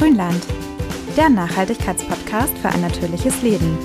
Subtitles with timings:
[0.00, 0.42] Grünland,
[1.14, 3.76] der Nachhaltigkeitspodcast für ein natürliches Leben.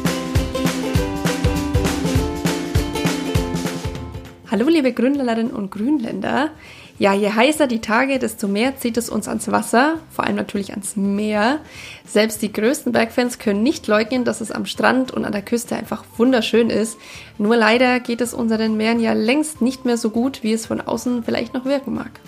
[4.49, 6.51] Hallo liebe Grünländerinnen und Grünländer.
[6.97, 10.71] Ja, je heißer die Tage, desto mehr zieht es uns ans Wasser, vor allem natürlich
[10.71, 11.59] ans Meer.
[12.07, 15.75] Selbst die größten Bergfans können nicht leugnen, dass es am Strand und an der Küste
[15.75, 16.97] einfach wunderschön ist.
[17.37, 20.79] Nur leider geht es unseren Meeren ja längst nicht mehr so gut, wie es von
[20.79, 22.21] außen vielleicht noch wirken mag.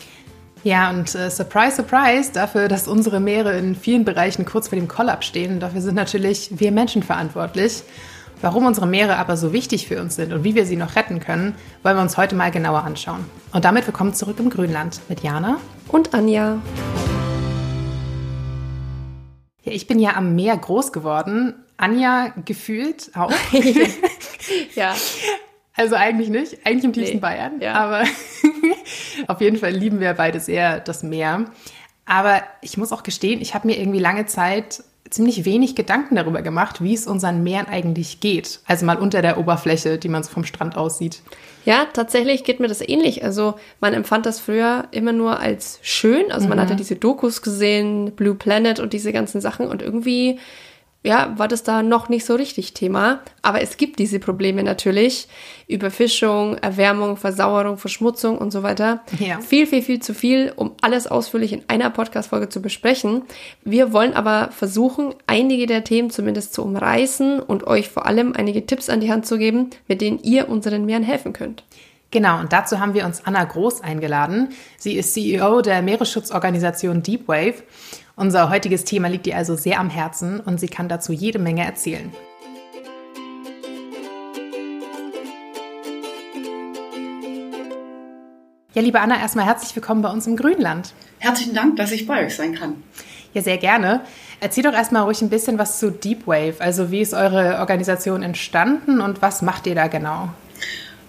[0.63, 4.87] Ja, und äh, surprise, surprise, dafür, dass unsere Meere in vielen Bereichen kurz vor dem
[4.87, 7.83] Kollaps stehen, dafür sind natürlich wir Menschen verantwortlich.
[8.41, 11.19] Warum unsere Meere aber so wichtig für uns sind und wie wir sie noch retten
[11.19, 13.25] können, wollen wir uns heute mal genauer anschauen.
[13.51, 15.57] Und damit willkommen zurück im Grünland mit Jana
[15.87, 16.59] und Anja.
[19.63, 21.55] Ja, ich bin ja am Meer groß geworden.
[21.77, 23.31] Anja gefühlt auch.
[24.75, 24.93] ja.
[25.77, 27.73] Also eigentlich nicht, eigentlich im tiefsten nee, Bayern, ja.
[27.75, 28.03] aber
[29.27, 31.45] auf jeden Fall lieben wir beide sehr das Meer.
[32.05, 36.41] Aber ich muss auch gestehen, ich habe mir irgendwie lange Zeit ziemlich wenig Gedanken darüber
[36.41, 38.59] gemacht, wie es unseren Meeren eigentlich geht.
[38.65, 41.21] Also mal unter der Oberfläche, die man so vom Strand aussieht.
[41.63, 43.23] Ja, tatsächlich geht mir das ähnlich.
[43.23, 46.31] Also man empfand das früher immer nur als schön.
[46.31, 46.61] Also man mhm.
[46.63, 50.39] hatte diese Dokus gesehen, Blue Planet und diese ganzen Sachen und irgendwie
[51.03, 53.21] ja, war das da noch nicht so richtig Thema.
[53.41, 55.27] Aber es gibt diese Probleme natürlich.
[55.67, 59.03] Überfischung, Erwärmung, Versauerung, Verschmutzung und so weiter.
[59.19, 59.39] Ja.
[59.39, 63.23] Viel, viel, viel zu viel, um alles ausführlich in einer Podcast-Folge zu besprechen.
[63.63, 68.65] Wir wollen aber versuchen, einige der Themen zumindest zu umreißen und euch vor allem einige
[68.65, 71.63] Tipps an die Hand zu geben, mit denen ihr unseren Meeren helfen könnt.
[72.09, 74.49] Genau, und dazu haben wir uns Anna Groß eingeladen.
[74.77, 77.63] Sie ist CEO der Meeresschutzorganisation Deep Wave
[78.19, 81.63] unser heutiges Thema liegt ihr also sehr am Herzen und sie kann dazu jede Menge
[81.63, 82.11] erzählen.
[88.73, 90.95] Ja, liebe Anna, erstmal herzlich willkommen bei uns im Grünland.
[91.19, 92.81] Herzlichen Dank, dass ich bei euch sein kann.
[93.35, 94.01] Ja, sehr gerne.
[94.39, 96.55] Erzähl doch erstmal ruhig ein bisschen was zu Deep Wave.
[96.57, 100.29] Also, wie ist eure Organisation entstanden und was macht ihr da genau?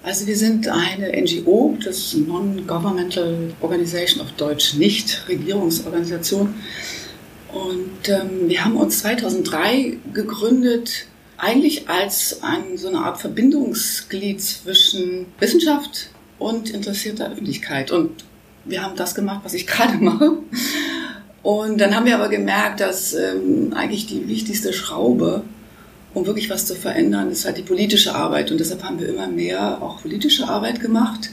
[0.08, 6.54] Also wir sind eine NGO, das Non-Governmental Organization auf Deutsch, nicht Regierungsorganisation.
[7.52, 11.04] Und ähm, wir haben uns 2003 gegründet,
[11.36, 16.08] eigentlich als ein, so eine Art Verbindungsglied zwischen Wissenschaft
[16.38, 17.90] und interessierter Öffentlichkeit.
[17.90, 18.24] Und
[18.64, 20.38] wir haben das gemacht, was ich gerade mache.
[21.42, 25.42] Und dann haben wir aber gemerkt, dass ähm, eigentlich die wichtigste Schraube,
[26.14, 28.50] um wirklich was zu verändern, ist halt die politische Arbeit.
[28.50, 31.30] Und deshalb haben wir immer mehr auch politische Arbeit gemacht.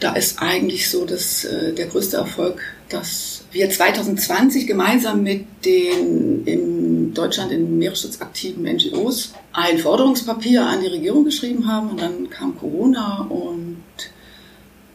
[0.00, 6.44] Da ist eigentlich so dass, äh, der größte Erfolg, dass wir 2020 gemeinsam mit den
[6.46, 12.30] in Deutschland in Meeresschutz aktiven NGOs ein Forderungspapier an die Regierung geschrieben haben und dann
[12.30, 13.82] kam Corona und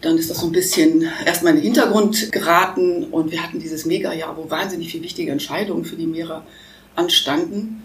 [0.02, 3.86] dann ist das so ein bisschen erstmal in den Hintergrund geraten und wir hatten dieses
[3.86, 6.44] Mega-Jahr, wo wahnsinnig viele wichtige Entscheidungen für die Meere
[6.96, 7.82] anstanden.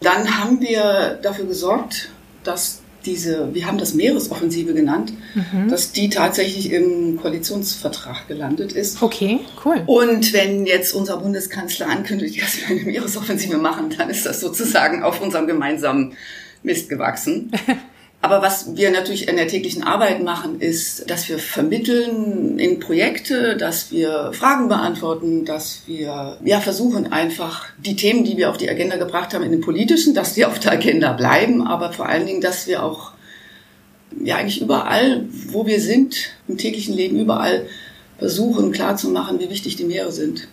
[0.00, 2.10] Dann haben wir dafür gesorgt,
[2.44, 5.68] dass diese, wir haben das Meeresoffensive genannt, mhm.
[5.68, 9.00] dass die tatsächlich im Koalitionsvertrag gelandet ist.
[9.00, 9.82] Okay, cool.
[9.86, 15.02] Und wenn jetzt unser Bundeskanzler ankündigt, dass wir eine Meeresoffensive machen, dann ist das sozusagen
[15.02, 16.16] auf unserem gemeinsamen
[16.62, 17.52] Mist gewachsen.
[18.22, 23.56] Aber was wir natürlich in der täglichen Arbeit machen, ist, dass wir vermitteln in Projekte,
[23.56, 28.70] dass wir Fragen beantworten, dass wir ja versuchen einfach die Themen, die wir auf die
[28.70, 32.26] Agenda gebracht haben in den politischen, dass die auf der Agenda bleiben, aber vor allen
[32.26, 33.12] Dingen, dass wir auch
[34.24, 37.66] ja eigentlich überall, wo wir sind im täglichen Leben, überall
[38.18, 40.48] versuchen klarzumachen, wie wichtig die Meere sind.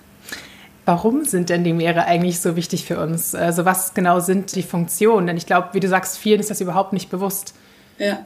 [0.86, 3.36] Warum sind denn die Meere eigentlich so wichtig für uns?
[3.36, 5.28] Also was genau sind die Funktionen?
[5.28, 7.54] Denn ich glaube, wie du sagst, vielen ist das überhaupt nicht bewusst.
[7.98, 8.26] Ja.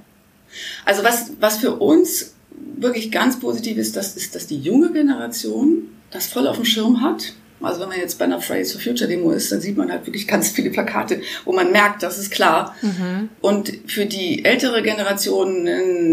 [0.85, 2.34] Also was, was für uns
[2.78, 7.01] wirklich ganz positiv ist, das ist, dass die junge Generation das voll auf dem Schirm
[7.01, 7.34] hat.
[7.62, 10.06] Also wenn man jetzt bei einer Fridays for Future Demo ist, dann sieht man halt
[10.06, 12.75] wirklich ganz viele Plakate, wo man merkt, das ist klar.
[12.81, 13.29] Mhm.
[13.41, 15.66] Und für die ältere Generation,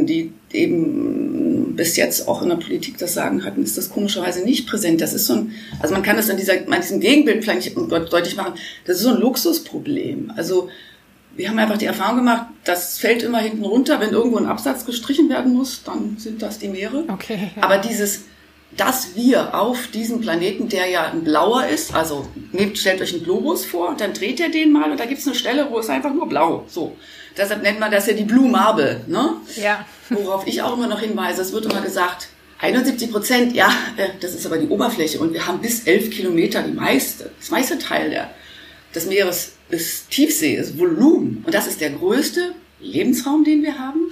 [0.07, 1.44] die eben
[1.77, 5.01] bis jetzt auch in der Politik das Sagen hatten, ist das komischerweise nicht präsent.
[5.01, 8.37] Das ist so ein, also man kann das an, dieser, an diesem Gegenbild vielleicht deutlich
[8.37, 8.55] machen,
[8.85, 10.33] das ist so ein Luxusproblem.
[10.37, 10.69] Also
[11.37, 14.85] wir haben einfach die Erfahrung gemacht, das fällt immer hinten runter, wenn irgendwo ein Absatz
[14.85, 17.05] gestrichen werden muss, dann sind das die Meere.
[17.09, 17.51] Okay.
[17.57, 17.63] Ja.
[17.63, 18.25] Aber dieses,
[18.77, 23.25] dass wir auf diesem Planeten, der ja ein blauer ist, also nehmt, stellt euch einen
[23.25, 26.13] Globus vor dann dreht ihr den mal und da gibt's eine Stelle, wo es einfach
[26.13, 26.65] nur blau.
[26.69, 26.97] So.
[27.37, 29.01] Deshalb nennt man das ja die Blue Marble.
[29.09, 29.35] Ne?
[29.57, 29.85] Ja.
[30.11, 32.29] Worauf ich auch immer noch hinweise, es wird immer gesagt,
[32.59, 36.63] 71 Prozent, ja, äh, das ist aber die Oberfläche und wir haben bis 11 Kilometer
[36.63, 38.31] die meiste, das meiste Teil der,
[38.95, 41.43] des Meeres ist Tiefsee, ist Volumen.
[41.45, 44.11] Und das ist der größte Lebensraum, den wir haben.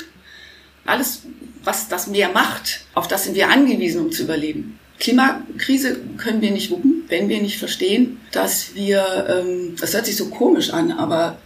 [0.84, 1.22] Alles,
[1.62, 4.78] was das Meer macht, auf das sind wir angewiesen, um zu überleben.
[4.98, 10.16] Klimakrise können wir nicht wuppen, wenn wir nicht verstehen, dass wir, ähm, das hört sich
[10.16, 11.38] so komisch an, aber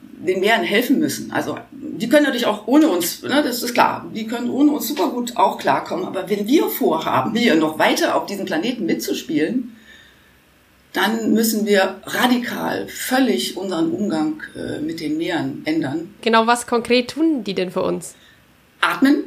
[0.00, 1.30] den Meeren helfen müssen.
[1.30, 1.58] Also
[1.98, 5.08] die können natürlich auch ohne uns, ne, das ist klar, die können ohne uns super
[5.08, 6.06] gut auch klarkommen.
[6.06, 9.76] Aber wenn wir vorhaben, hier noch weiter auf diesem Planeten mitzuspielen,
[10.92, 16.14] dann müssen wir radikal völlig unseren Umgang äh, mit den Meeren ändern.
[16.22, 18.14] Genau, was konkret tun die denn für uns?
[18.80, 19.24] Atmen.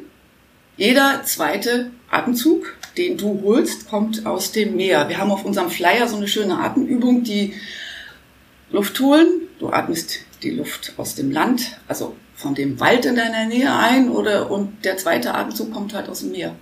[0.77, 5.09] Jeder zweite Atemzug, den du holst, kommt aus dem Meer.
[5.09, 7.53] Wir haben auf unserem Flyer so eine schöne Atemübung, die
[8.71, 9.27] Luft holen.
[9.59, 14.09] Du atmest die Luft aus dem Land, also von dem Wald in deiner Nähe ein
[14.09, 16.55] oder und der zweite Atemzug kommt halt aus dem Meer.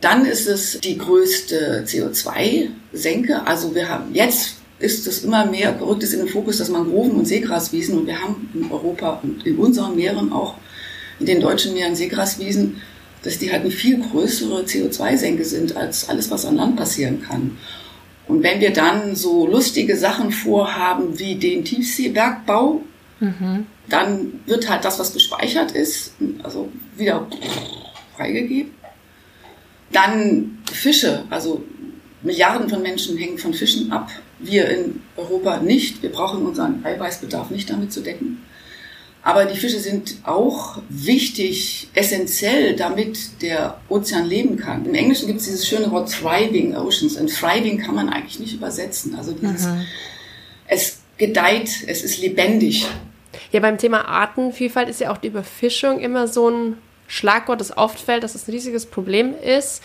[0.00, 3.46] Dann ist es die größte CO2-Senke.
[3.46, 7.12] Also wir haben jetzt ist es immer mehr gerückt ist in den Fokus, dass Mangroven
[7.12, 10.54] und Seegraswiesen und wir haben in Europa und in unseren Meeren auch
[11.18, 12.82] in den deutschen Meeren Seegraswiesen,
[13.22, 17.56] dass die halt eine viel größere CO2-Senke sind als alles, was an Land passieren kann.
[18.28, 22.82] Und wenn wir dann so lustige Sachen vorhaben wie den Tiefseebergbau,
[23.20, 23.66] mhm.
[23.88, 26.12] Dann wird halt das, was gespeichert ist,
[26.42, 27.26] also wieder
[28.16, 28.72] freigegeben.
[29.92, 31.62] Dann Fische, also
[32.22, 34.10] Milliarden von Menschen hängen von Fischen ab.
[34.38, 36.02] Wir in Europa nicht.
[36.02, 38.42] Wir brauchen unseren Eiweißbedarf nicht damit zu decken.
[39.22, 44.86] Aber die Fische sind auch wichtig, essentiell, damit der Ozean leben kann.
[44.86, 47.16] Im Englischen gibt es dieses schöne Wort Thriving Oceans.
[47.16, 49.16] Und Thriving kann man eigentlich nicht übersetzen.
[49.16, 49.82] Also dieses, mhm.
[50.68, 52.86] es gedeiht, es ist lebendig.
[53.52, 56.78] Ja, beim Thema Artenvielfalt ist ja auch die Überfischung immer so ein
[57.08, 59.82] Schlagwort, das oft fällt, dass es ein riesiges Problem ist.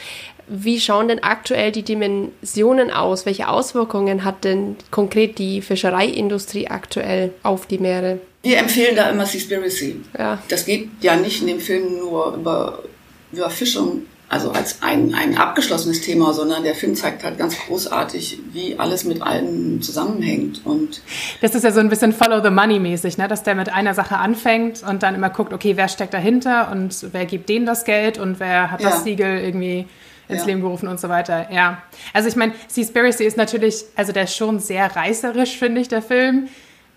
[0.48, 3.26] Wie schauen denn aktuell die Dimensionen aus?
[3.26, 8.20] Welche Auswirkungen hat denn konkret die Fischereiindustrie aktuell auf die Meere?
[8.44, 10.02] Wir empfehlen da immer Seaspiracy.
[10.18, 10.42] Ja.
[10.50, 12.84] Das geht ja nicht in dem Film nur über
[13.32, 18.80] Überfischung, also als ein, ein abgeschlossenes Thema, sondern der Film zeigt halt ganz großartig, wie
[18.80, 20.66] alles mit allem zusammenhängt.
[20.66, 21.02] Und
[21.42, 23.28] das ist ja so ein bisschen Follow the Money mäßig, ne?
[23.28, 27.08] dass der mit einer Sache anfängt und dann immer guckt, okay, wer steckt dahinter und
[27.12, 29.00] wer gibt denen das Geld und wer hat das ja.
[29.02, 29.86] Siegel irgendwie
[30.30, 30.46] ins ja.
[30.46, 31.52] Leben gerufen und so weiter.
[31.52, 31.82] Ja.
[32.14, 36.02] Also ich meine, Seaspiracy ist natürlich, also der ist schon sehr reißerisch, finde ich, der
[36.02, 36.48] Film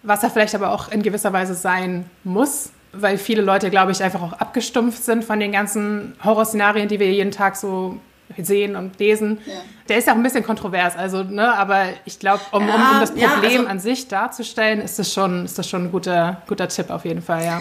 [0.05, 4.03] was er vielleicht aber auch in gewisser Weise sein muss, weil viele Leute, glaube ich,
[4.03, 7.99] einfach auch abgestumpft sind von den ganzen Horrorszenarien, die wir jeden Tag so
[8.39, 9.39] sehen und lesen.
[9.47, 9.53] Ja.
[9.89, 12.81] Der ist ja auch ein bisschen kontrovers, also, ne, aber ich glaube, um, ja, um,
[12.81, 15.93] um, das Problem ja, also, an sich darzustellen, ist das schon, ist das schon ein
[15.93, 17.61] guter, guter Tipp auf jeden Fall, ja.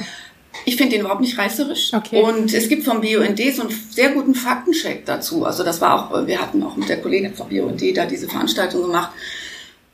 [0.66, 1.94] Ich finde den überhaupt nicht reißerisch.
[1.94, 2.22] Okay.
[2.22, 5.46] Und es gibt vom BUND so einen sehr guten Faktencheck dazu.
[5.46, 8.84] Also das war auch, wir hatten auch mit der Kollegin vom BUND da diese Veranstaltung
[8.84, 9.12] gemacht,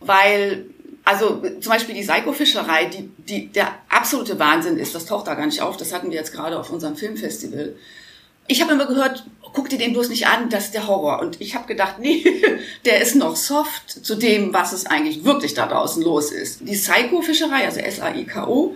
[0.01, 0.65] weil
[1.05, 5.45] also zum Beispiel die Psychofischerei, die, die der absolute Wahnsinn ist, das taucht da gar
[5.45, 5.77] nicht auf.
[5.77, 7.75] Das hatten wir jetzt gerade auf unserem Filmfestival.
[8.47, 11.19] Ich habe immer gehört, guck dir den bloß nicht an, das ist der Horror.
[11.19, 12.23] Und ich habe gedacht, nee,
[12.85, 16.61] der ist noch soft zu dem, was es eigentlich wirklich da draußen los ist.
[16.61, 18.75] Die Psychofischerei, also S-A-I-K-O,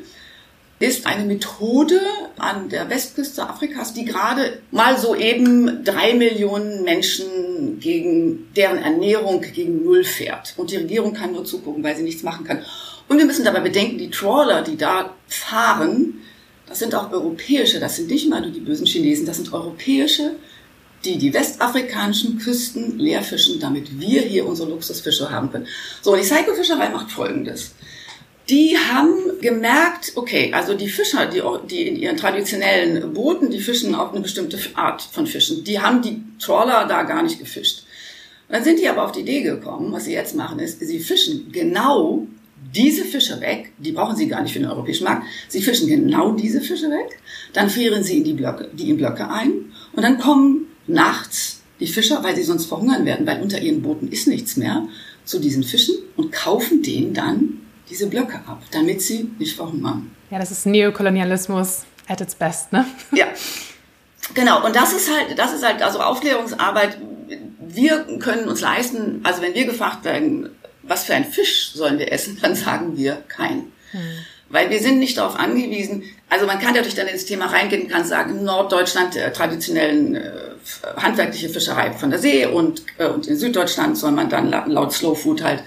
[0.83, 1.99] ist eine Methode
[2.37, 9.41] an der Westküste Afrikas, die gerade mal so eben drei Millionen Menschen gegen deren Ernährung
[9.41, 10.53] gegen Null fährt.
[10.57, 12.65] Und die Regierung kann nur zugucken, weil sie nichts machen kann.
[13.07, 16.21] Und wir müssen dabei bedenken, die Trawler, die da fahren,
[16.67, 20.35] das sind auch europäische, das sind nicht mal nur die bösen Chinesen, das sind europäische,
[21.05, 25.67] die die westafrikanischen Küsten leerfischen, damit wir hier unsere Luxusfische haben können.
[26.01, 27.71] So, und die Psychofischerei macht Folgendes
[28.49, 33.95] die haben gemerkt, okay, also die Fischer, die, die in ihren traditionellen Booten, die fischen
[33.95, 37.83] auf eine bestimmte Art von Fischen, die haben die Trawler da gar nicht gefischt.
[38.49, 41.51] Dann sind die aber auf die Idee gekommen, was sie jetzt machen, ist, sie fischen
[41.51, 42.27] genau
[42.73, 46.33] diese Fische weg, die brauchen sie gar nicht für den europäischen Markt, sie fischen genau
[46.33, 47.19] diese Fische weg,
[47.53, 51.87] dann frieren sie in die Blöcke, die in Blöcke ein und dann kommen nachts die
[51.87, 54.87] Fischer, weil sie sonst verhungern werden, weil unter ihren Booten ist nichts mehr,
[55.25, 57.62] zu diesen Fischen und kaufen denen dann
[57.93, 60.11] diese Blöcke ab, damit sie nicht verhungern.
[60.31, 62.85] Ja, das ist Neokolonialismus at its best, ne?
[63.11, 63.27] Ja.
[64.33, 66.97] Genau, und das ist halt, das ist halt, also Aufklärungsarbeit,
[67.59, 70.49] wir können uns leisten, also wenn wir gefragt werden,
[70.81, 73.71] was für ein Fisch sollen wir essen, dann sagen wir kein.
[73.91, 74.01] Hm.
[74.49, 77.89] Weil wir sind nicht darauf angewiesen, also man kann natürlich dann ins Thema reingehen und
[77.89, 80.31] kann sagen, Norddeutschland äh, traditionellen äh,
[80.97, 85.15] handwerkliche Fischerei von der See und, äh, und in Süddeutschland soll man dann laut Slow
[85.15, 85.63] Food halt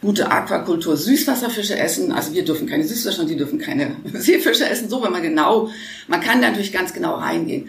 [0.00, 2.12] gute Aquakultur Süßwasserfische essen.
[2.12, 4.88] Also wir dürfen keine Süßwasser und die dürfen keine Seefische essen.
[4.88, 5.70] So, wenn man genau,
[6.06, 7.68] man kann da natürlich ganz genau reingehen.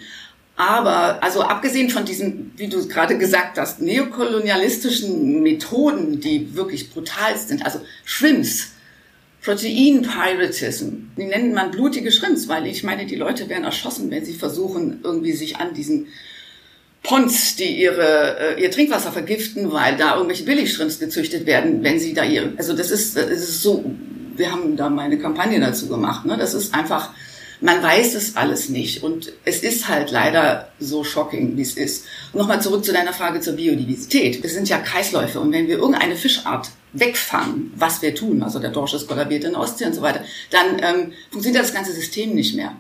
[0.56, 7.38] Aber, also abgesehen von diesen, wie du gerade gesagt hast, neokolonialistischen Methoden, die wirklich brutal
[7.38, 8.74] sind, also Shrimps,
[9.42, 14.26] Protein Piratism, die nennt man blutige Shrimps, weil ich meine, die Leute werden erschossen, wenn
[14.26, 16.08] sie versuchen, irgendwie sich an diesen
[17.04, 22.14] Ponds, die ihre, äh, ihr Trinkwasser vergiften, weil da irgendwelche Billigschrimps gezüchtet werden, wenn sie
[22.14, 23.84] da ihre, also das ist, das ist so,
[24.36, 26.38] wir haben da mal eine Kampagne dazu gemacht, ne?
[26.38, 27.12] das ist einfach,
[27.62, 32.06] man weiß es alles nicht und es ist halt leider so shocking, wie es ist.
[32.34, 34.44] Nochmal zurück zu deiner Frage zur Biodiversität.
[34.44, 38.72] Es sind ja Kreisläufe und wenn wir irgendeine Fischart wegfangen, was wir tun, also der
[38.72, 42.34] Dorsch ist kollabiert in der Ostsee und so weiter, dann ähm, funktioniert das ganze System
[42.34, 42.76] nicht mehr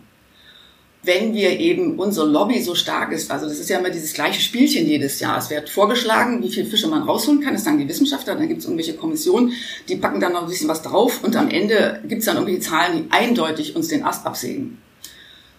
[1.03, 4.41] wenn wir eben unsere Lobby so stark ist, also das ist ja immer dieses gleiche
[4.41, 5.37] Spielchen jedes Jahr.
[5.37, 8.59] Es wird vorgeschlagen, wie viel Fische man rausholen kann, das sagen die Wissenschaftler, dann gibt
[8.59, 9.53] es irgendwelche Kommissionen,
[9.87, 12.69] die packen dann noch ein bisschen was drauf und am Ende gibt es dann irgendwelche
[12.69, 14.77] Zahlen, die eindeutig uns den Ast absägen.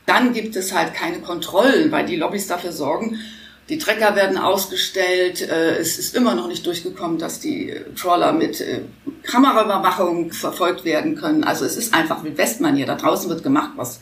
[0.04, 3.18] Dann gibt es halt keine Kontrollen, weil die Lobbys dafür sorgen,
[3.70, 5.40] die Trecker werden ausgestellt.
[5.42, 8.80] Äh, es ist immer noch nicht durchgekommen, dass die Trawler mit äh,
[9.22, 11.44] Kameraüberwachung verfolgt werden können.
[11.44, 12.86] Also es ist einfach wie Westmanier.
[12.86, 14.00] Da draußen wird gemacht, was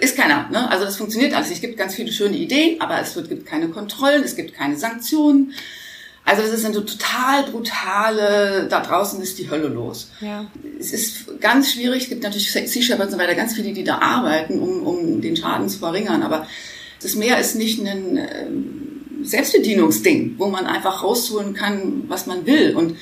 [0.00, 0.48] ist keiner.
[0.50, 0.70] Ne?
[0.70, 1.50] Also das funktioniert alles.
[1.50, 4.76] Es gibt ganz viele schöne Ideen, aber es wird, gibt keine Kontrollen, es gibt keine
[4.76, 5.52] Sanktionen.
[6.24, 10.10] Also das ist eine total brutale, da draußen ist die Hölle los.
[10.20, 10.46] Ja.
[10.78, 13.82] Es ist ganz schwierig, es gibt natürlich Sea Shepherds und so weiter, ganz viele, die
[13.82, 16.46] da arbeiten, um, um den Schaden zu verringern, aber
[17.02, 22.76] das Meer ist nicht ein ähm, Selbstbedienungsding, wo man einfach rausholen kann, was man will.
[22.76, 22.96] Und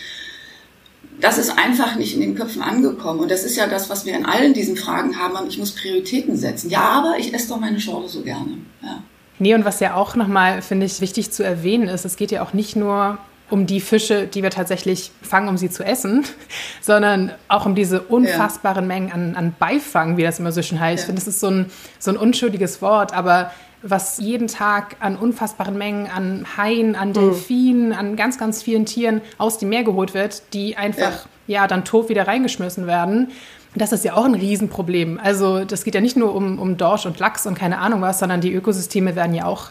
[1.20, 3.20] das ist einfach nicht in den Köpfen angekommen.
[3.20, 5.34] Und das ist ja das, was wir in allen diesen Fragen haben.
[5.48, 6.70] Ich muss Prioritäten setzen.
[6.70, 8.58] Ja, aber ich esse doch meine Schorle so gerne.
[8.82, 9.02] Ja.
[9.38, 12.42] Nee, und was ja auch nochmal, finde ich, wichtig zu erwähnen ist, es geht ja
[12.42, 16.24] auch nicht nur um die Fische, die wir tatsächlich fangen, um sie zu essen,
[16.80, 18.88] sondern auch um diese unfassbaren ja.
[18.88, 20.98] Mengen an, an Beifang, wie das immer so schön heißt.
[20.98, 21.02] Ja.
[21.02, 21.66] Ich finde, das ist so ein,
[21.98, 23.50] so ein unschuldiges Wort, aber
[23.82, 27.14] was jeden Tag an unfassbaren Mengen an Haien, an mhm.
[27.14, 31.66] Delfinen, an ganz, ganz vielen Tieren aus dem Meer geholt wird, die einfach ja, ja
[31.66, 33.30] dann tot wieder reingeschmissen werden.
[33.74, 35.20] Das ist ja auch ein Riesenproblem.
[35.22, 38.18] Also das geht ja nicht nur um, um Dorsch und Lachs und keine Ahnung was,
[38.18, 39.70] sondern die Ökosysteme werden ja auch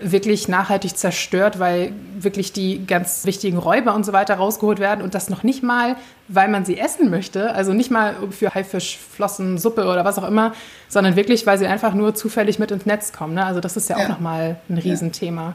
[0.00, 5.14] wirklich nachhaltig zerstört, weil wirklich die ganz wichtigen Räuber und so weiter rausgeholt werden und
[5.14, 5.96] das noch nicht mal,
[6.28, 10.54] weil man sie essen möchte, also nicht mal für Haifischflossen, Suppe oder was auch immer,
[10.88, 13.34] sondern wirklich, weil sie einfach nur zufällig mit ins Netz kommen.
[13.34, 13.44] Ne?
[13.44, 14.04] Also das ist ja, ja.
[14.04, 15.54] auch nochmal ein Riesenthema.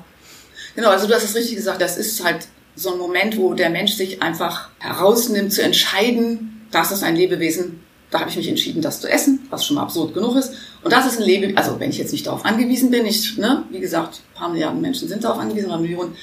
[0.76, 3.70] Genau, also du hast es richtig gesagt, das ist halt so ein Moment, wo der
[3.70, 7.82] Mensch sich einfach herausnimmt zu entscheiden, das ist ein Lebewesen,
[8.12, 10.54] da habe ich mich entschieden, das zu essen, was schon mal absurd genug ist.
[10.84, 13.64] Und das ist ein Leben, also wenn ich jetzt nicht darauf angewiesen bin, ich, ne,
[13.72, 16.16] wie gesagt, ein paar Milliarden Menschen sind darauf angewiesen oder Millionen,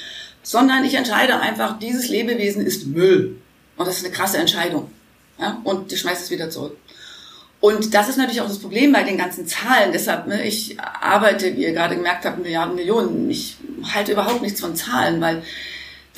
[0.43, 3.37] sondern ich entscheide einfach, dieses Lebewesen ist Müll.
[3.77, 4.91] Und das ist eine krasse Entscheidung.
[5.41, 5.61] Ja?
[5.65, 6.77] Und ich schmeiße es wieder zurück.
[7.61, 9.91] Und das ist natürlich auch das Problem bei den ganzen Zahlen.
[9.93, 13.29] Deshalb, ne, ich arbeite, wie ihr gerade gemerkt habt, Milliarden, Millionen.
[13.31, 13.57] Ich
[13.95, 15.43] halte überhaupt nichts von Zahlen, weil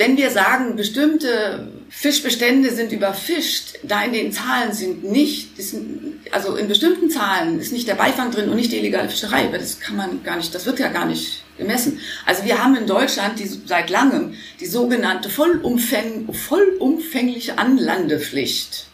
[0.01, 6.57] wenn wir sagen, bestimmte Fischbestände sind überfischt, da in den Zahlen sind nicht, sind, also
[6.57, 9.79] in bestimmten Zahlen ist nicht der Beifang drin und nicht die illegale Fischerei, weil das
[9.79, 11.99] kann man gar nicht, das wird ja gar nicht gemessen.
[12.25, 18.87] Also wir haben in Deutschland die, seit langem die sogenannte vollumfäng, vollumfängliche Anlandepflicht.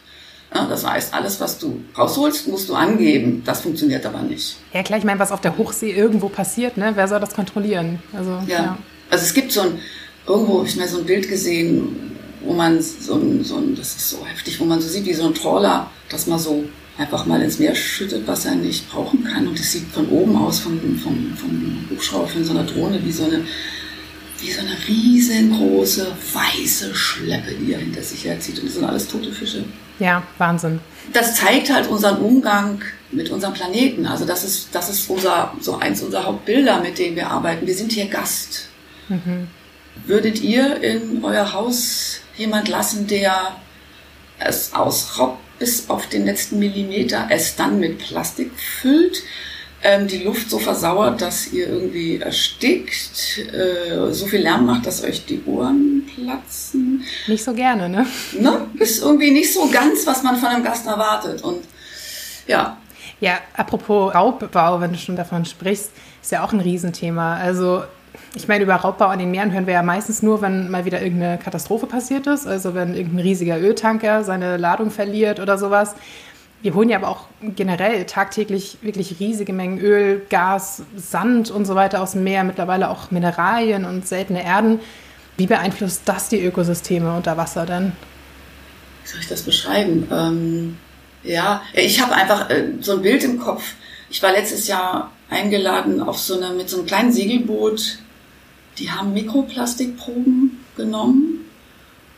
[0.53, 3.43] Ja, das heißt, alles, was du rausholst, musst du angeben.
[3.45, 4.57] Das funktioniert aber nicht.
[4.73, 6.91] Ja, klar, ich meine, was auf der Hochsee irgendwo passiert, ne?
[6.95, 7.99] wer soll das kontrollieren?
[8.11, 8.57] Also, ja.
[8.57, 8.77] ja.
[9.09, 9.79] Also es gibt so ein,
[10.27, 13.95] irgendwo habe ich mal so ein Bild gesehen, wo man so ein, so ein, das
[13.95, 16.65] ist so heftig, wo man so sieht, wie so ein Trawler, das mal so
[16.97, 19.47] einfach mal ins Meer schüttet, was er nicht brauchen kann.
[19.47, 23.11] Und es sieht von oben aus, vom, vom, vom Hubschrauber, von so einer Drohne, wie
[23.11, 23.43] so eine,
[24.39, 28.59] wie so eine riesengroße weiße Schleppe, die er hinter sich herzieht.
[28.59, 29.63] Und das sind alles tote Fische.
[29.99, 30.79] Ja, Wahnsinn.
[31.13, 32.81] Das zeigt halt unseren Umgang
[33.11, 34.05] mit unserem Planeten.
[34.05, 37.65] Also das ist, das ist unser, so eins unserer Hauptbilder, mit denen wir arbeiten.
[37.65, 38.67] Wir sind hier Gast.
[39.09, 39.47] Mhm.
[40.05, 43.55] Würdet ihr in euer Haus jemand lassen, der
[44.39, 49.23] es ausraubt bis auf den letzten Millimeter, es dann mit Plastik füllt,
[49.83, 55.03] ähm, die Luft so versauert, dass ihr irgendwie erstickt, äh, so viel Lärm macht, dass
[55.03, 57.03] euch die Ohren platzen?
[57.27, 58.05] Nicht so gerne, ne?
[58.33, 58.67] ne?
[58.75, 61.43] Ist irgendwie nicht so ganz, was man von einem Gast erwartet.
[61.43, 61.63] Und
[62.47, 62.77] ja.
[63.19, 67.37] Ja, apropos Raubbau, wenn du schon davon sprichst, ist ja auch ein Riesenthema.
[67.37, 67.83] Also
[68.37, 71.01] ich meine, über Raubbau an den Meeren hören wir ja meistens nur, wenn mal wieder
[71.01, 72.45] irgendeine Katastrophe passiert ist.
[72.45, 75.95] Also wenn irgendein riesiger Öltanker seine Ladung verliert oder sowas.
[76.61, 81.73] Wir holen ja aber auch generell tagtäglich wirklich riesige Mengen Öl, Gas, Sand und so
[81.73, 84.79] weiter aus dem Meer, mittlerweile auch Mineralien und seltene Erden.
[85.37, 87.93] Wie beeinflusst das die Ökosysteme unter Wasser denn?
[89.03, 90.07] Wie soll ich das beschreiben?
[90.11, 90.77] Ähm,
[91.23, 93.73] ja, ich habe einfach äh, so ein Bild im Kopf.
[94.11, 97.99] Ich war letztes Jahr eingeladen auf so eine, mit so einem kleinen Segelboot
[98.79, 101.45] die haben Mikroplastikproben genommen,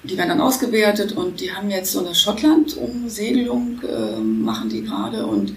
[0.04, 5.26] die werden dann ausgewertet und die haben jetzt so eine Schottland-Umsegelung, äh, machen die gerade
[5.26, 5.56] und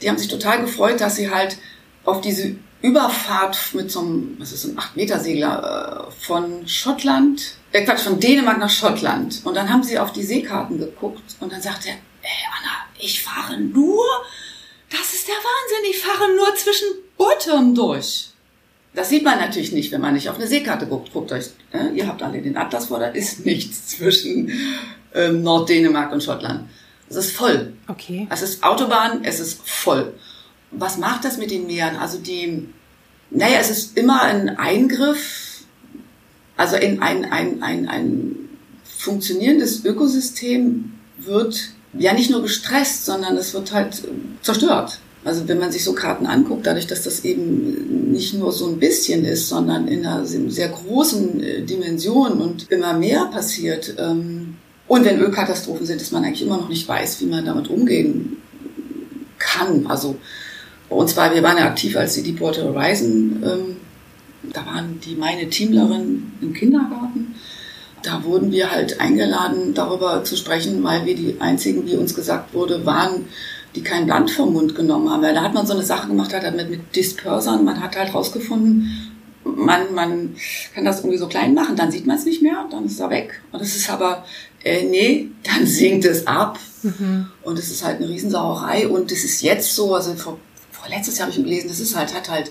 [0.00, 1.56] die haben sich total gefreut, dass sie halt
[2.04, 7.84] auf diese Überfahrt mit so einem, was ist so ein 8-Meter-Segler äh, von Schottland, äh
[7.84, 9.40] Quatsch, von Dänemark nach Schottland.
[9.44, 13.22] Und dann haben sie auf die Seekarten geguckt und dann sagte er, ey Anna, ich
[13.22, 14.04] fahre nur,
[14.90, 18.33] das ist der Wahnsinn, ich fahre nur zwischen Booten durch.
[18.94, 21.12] Das sieht man natürlich nicht, wenn man nicht auf eine Seekarte guckt.
[21.12, 24.52] Guckt euch, äh, ihr habt alle den Atlas vor, da ist nichts zwischen
[25.14, 26.68] ähm, Norddänemark und Schottland.
[27.08, 27.74] Es ist voll.
[27.88, 28.26] Okay.
[28.30, 30.14] Es ist Autobahn, es ist voll.
[30.70, 31.96] Was macht das mit den Meeren?
[31.96, 32.68] Also die,
[33.30, 35.64] naja, es ist immer ein Eingriff,
[36.56, 38.36] also in ein, ein, ein, ein
[38.84, 44.02] funktionierendes Ökosystem wird ja nicht nur gestresst, sondern es wird halt
[44.42, 44.98] zerstört.
[45.24, 48.78] Also wenn man sich so Karten anguckt, dadurch, dass das eben nicht nur so ein
[48.78, 53.94] bisschen ist, sondern in einer sehr großen äh, Dimension und immer mehr passiert.
[53.98, 57.68] Ähm, und wenn Ölkatastrophen sind, dass man eigentlich immer noch nicht weiß, wie man damit
[57.68, 58.36] umgehen
[59.38, 59.86] kann.
[59.86, 60.16] Also
[60.90, 63.42] bei uns war, wir waren ja aktiv als die Deepwater Horizon.
[63.42, 63.76] Ähm,
[64.52, 67.34] da waren die meine Teamlerin im Kindergarten.
[68.02, 72.52] Da wurden wir halt eingeladen, darüber zu sprechen, weil wir die einzigen, wie uns gesagt
[72.52, 73.24] wurde, waren,
[73.74, 75.22] die kein Blatt vom Mund genommen haben.
[75.22, 77.64] Weil da hat man so eine Sache gemacht, halt mit, mit Dispersern.
[77.64, 79.12] Man hat halt rausgefunden,
[79.44, 80.36] man, man
[80.74, 83.10] kann das irgendwie so klein machen, dann sieht man es nicht mehr, dann ist er
[83.10, 83.42] weg.
[83.52, 84.24] Und es ist aber,
[84.62, 86.58] äh, nee, dann sinkt es ab.
[86.82, 87.26] Mhm.
[87.42, 88.88] Und es ist halt eine Riesensauerei.
[88.88, 90.38] Und es ist jetzt so, also vor,
[90.70, 92.50] vor letztes Jahr habe ich gelesen, das ist halt, hat halt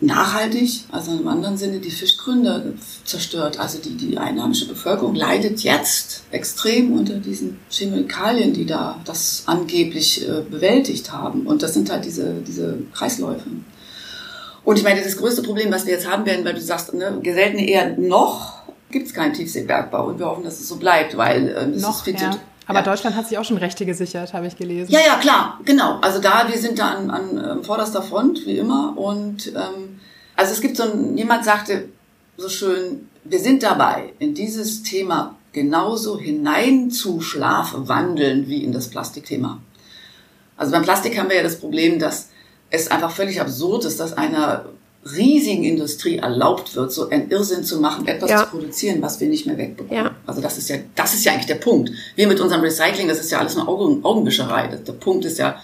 [0.00, 2.74] nachhaltig, also im anderen Sinne die Fischgründe
[3.04, 3.58] zerstört.
[3.58, 10.28] Also die, die einheimische Bevölkerung leidet jetzt extrem unter diesen Chemikalien, die da das angeblich
[10.28, 11.46] äh, bewältigt haben.
[11.46, 13.48] Und das sind halt diese, diese Kreisläufe.
[14.64, 17.20] Und ich meine, das größte Problem, was wir jetzt haben werden, weil du sagst, ne,
[17.24, 18.58] selten eher noch
[18.90, 21.96] gibt es keinen Tiefseebergbau und wir hoffen, dass es so bleibt, weil äh, es noch,
[21.96, 22.30] ist viel ja.
[22.30, 22.84] zu aber ja.
[22.84, 24.92] Deutschland hat sich auch schon Rechte gesichert, habe ich gelesen.
[24.92, 25.98] Ja, ja, klar, genau.
[26.02, 28.92] Also da, wir sind da an, an, an vorderster Front, wie immer.
[28.94, 30.00] Und ähm,
[30.36, 31.88] also es gibt so ein, jemand sagte
[32.36, 39.62] so schön, wir sind dabei, in dieses Thema genauso hineinzuschlafwandeln wie in das Plastikthema.
[40.58, 42.28] Also beim Plastik haben wir ja das Problem, dass
[42.68, 44.66] es einfach völlig absurd ist, dass einer
[45.04, 48.44] riesigen Industrie erlaubt wird, so einen Irrsinn zu machen, etwas ja.
[48.44, 50.04] zu produzieren, was wir nicht mehr wegbekommen.
[50.04, 50.14] Ja.
[50.26, 51.90] Also das ist ja, das ist ja eigentlich der Punkt.
[52.16, 54.68] Wir mit unserem Recycling, das ist ja alles nur Augen, Augenwischerei.
[54.68, 55.60] Der Punkt ist ja,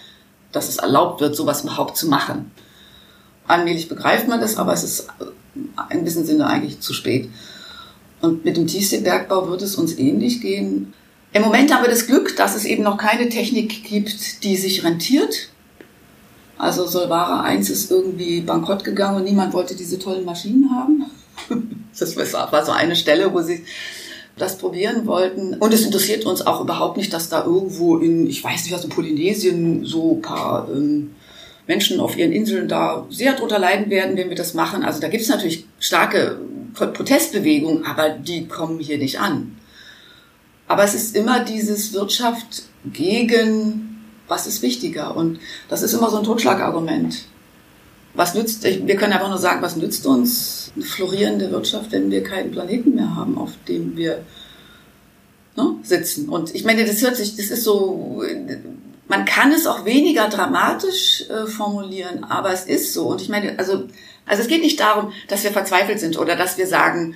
[0.51, 2.51] dass es erlaubt wird, sowas überhaupt zu machen.
[3.47, 5.07] Allmählich begreift man das, aber es ist
[5.89, 7.29] in gewissem Sinne eigentlich zu spät.
[8.21, 10.93] Und mit dem Tiefseebergbau wird es uns ähnlich gehen.
[11.33, 14.83] Im Moment haben wir das Glück, dass es eben noch keine Technik gibt, die sich
[14.83, 15.49] rentiert.
[16.57, 21.05] Also Solvara 1 ist irgendwie bankrott gegangen und niemand wollte diese tollen Maschinen haben.
[21.97, 23.63] Das war so eine Stelle, wo sie
[24.37, 25.53] das probieren wollten.
[25.53, 28.83] Und es interessiert uns auch überhaupt nicht, dass da irgendwo in, ich weiß nicht was,
[28.83, 31.15] in Polynesien so ein paar ähm,
[31.67, 34.83] Menschen auf ihren Inseln da sehr drunter leiden werden, wenn wir das machen.
[34.83, 36.37] Also da gibt es natürlich starke
[36.73, 39.57] Protestbewegungen, aber die kommen hier nicht an.
[40.67, 43.94] Aber es ist immer dieses Wirtschaft gegen
[44.27, 45.15] was ist wichtiger?
[45.15, 47.25] Und das ist immer so ein Totschlagargument.
[48.13, 52.23] Was nützt, wir können einfach nur sagen, was nützt uns eine florierende Wirtschaft, wenn wir
[52.23, 54.23] keinen Planeten mehr haben, auf dem wir
[55.57, 56.29] ne, sitzen?
[56.29, 58.23] Und ich meine, das hört sich, das ist so,
[59.07, 63.07] man kann es auch weniger dramatisch äh, formulieren, aber es ist so.
[63.07, 63.83] Und ich meine, also,
[64.25, 67.15] also es geht nicht darum, dass wir verzweifelt sind oder dass wir sagen,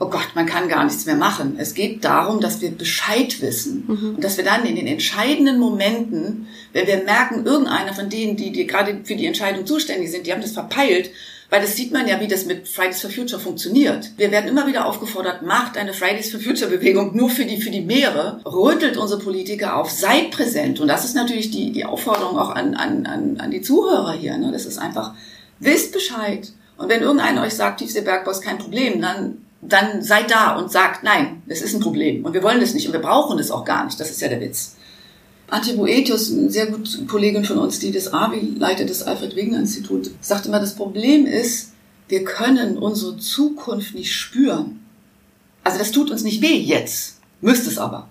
[0.00, 1.56] oh Gott, man kann gar nichts mehr machen.
[1.58, 4.14] Es geht darum, dass wir Bescheid wissen mhm.
[4.16, 8.50] und dass wir dann in den entscheidenden Momenten, wenn wir merken, irgendeiner von denen, die,
[8.50, 11.10] die gerade für die Entscheidung zuständig sind, die haben das verpeilt,
[11.50, 14.12] weil das sieht man ja, wie das mit Fridays for Future funktioniert.
[14.16, 17.70] Wir werden immer wieder aufgefordert, macht eine Fridays for Future Bewegung nur für die, für
[17.70, 20.80] die Meere, rüttelt unsere Politiker auf, seid präsent.
[20.80, 24.38] Und das ist natürlich die, die Aufforderung auch an, an, an, an die Zuhörer hier.
[24.38, 24.50] Ne?
[24.52, 25.12] Das ist einfach,
[25.58, 26.52] wisst Bescheid.
[26.78, 31.02] Und wenn irgendeiner euch sagt, Tiefseebergbau ist kein Problem, dann dann seid da und sagt,
[31.02, 33.64] nein, es ist ein Problem und wir wollen das nicht und wir brauchen es auch
[33.64, 34.00] gar nicht.
[34.00, 34.76] Das ist ja der Witz.
[35.48, 39.58] Antje Boetius, eine sehr gute Kollegin von uns, die das AVI leitet, das Alfred Wegener
[39.58, 41.72] Institut, sagt immer, das Problem ist,
[42.08, 44.80] wir können unsere Zukunft nicht spüren.
[45.64, 48.08] Also das tut uns nicht weh jetzt, müsste es aber.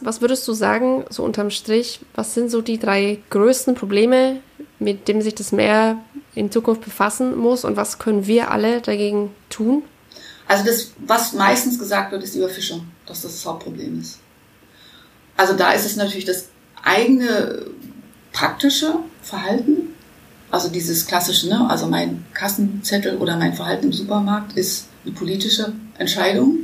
[0.00, 4.40] Was würdest du sagen, so unterm Strich, was sind so die drei größten Probleme,
[4.78, 5.98] mit denen sich das Meer
[6.34, 9.82] in Zukunft befassen muss und was können wir alle dagegen tun?
[10.48, 14.18] Also das, was meistens gesagt wird, ist die Überfischung, dass das das Hauptproblem ist.
[15.36, 16.46] Also da ist es natürlich das
[16.82, 17.66] eigene
[18.32, 19.94] praktische Verhalten,
[20.50, 21.68] also dieses klassische, ne?
[21.68, 26.58] also mein Kassenzettel oder mein Verhalten im Supermarkt ist eine politische Entscheidung.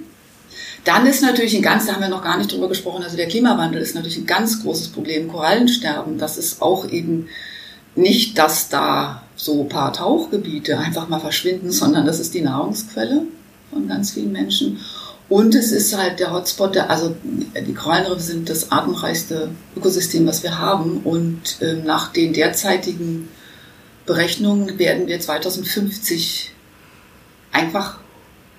[0.84, 3.28] Dann ist natürlich ein ganz, da haben wir noch gar nicht drüber gesprochen, also der
[3.28, 5.28] Klimawandel ist natürlich ein ganz großes Problem.
[5.28, 7.28] Korallensterben, das ist auch eben
[7.94, 13.22] nicht, dass da so ein paar Tauchgebiete einfach mal verschwinden, sondern das ist die Nahrungsquelle
[13.72, 14.78] von ganz vielen Menschen.
[15.28, 20.42] Und es ist halt der Hotspot, der, also die Korallenriffe sind das artenreichste Ökosystem, was
[20.42, 20.98] wir haben.
[21.04, 23.28] Und äh, nach den derzeitigen
[24.04, 26.52] Berechnungen werden wir 2050
[27.50, 27.98] einfach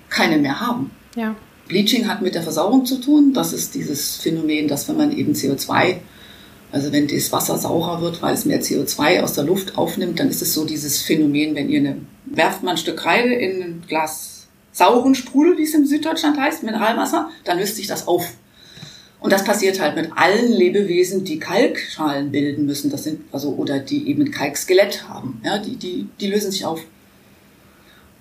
[0.08, 0.90] keine mehr haben.
[1.14, 1.36] Ja.
[1.68, 3.32] Bleaching hat mit der Versauerung zu tun.
[3.32, 5.98] Das ist dieses Phänomen, dass wenn man eben CO2,
[6.72, 10.28] also wenn das Wasser saurer wird, weil es mehr CO2 aus der Luft aufnimmt, dann
[10.28, 11.96] ist es so dieses Phänomen, wenn ihr eine,
[12.26, 14.33] werft mal ein Stück Kreide in ein Glas
[14.74, 18.34] sauren Sprudel, wie es in Süddeutschland heißt, Mineralwasser, dann löst sich das auf.
[19.20, 23.78] Und das passiert halt mit allen Lebewesen, die Kalkschalen bilden müssen, das sind, also, oder
[23.78, 25.40] die eben ein Kalkskelett haben.
[25.42, 26.82] Ja, die, die, die lösen sich auf.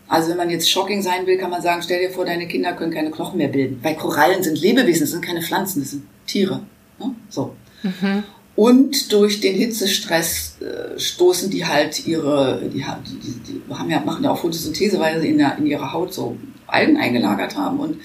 [0.08, 2.74] Also wenn man jetzt shocking sein will, kann man sagen, stell dir vor, deine Kinder
[2.74, 3.80] können keine Knochen mehr bilden.
[3.82, 6.62] Weil Korallen sind Lebewesen, das sind keine Pflanzen, das sind Tiere.
[7.00, 7.16] Ne?
[7.30, 7.56] So.
[7.82, 8.24] Mhm.
[8.56, 12.82] Und durch den Hitzestress äh, stoßen die halt ihre, die, die,
[13.48, 16.38] die, haben ja, machen ja auch Photosynthese, weil sie in, der, in ihrer Haut so
[16.68, 17.80] Algen eingelagert haben.
[17.80, 17.98] Und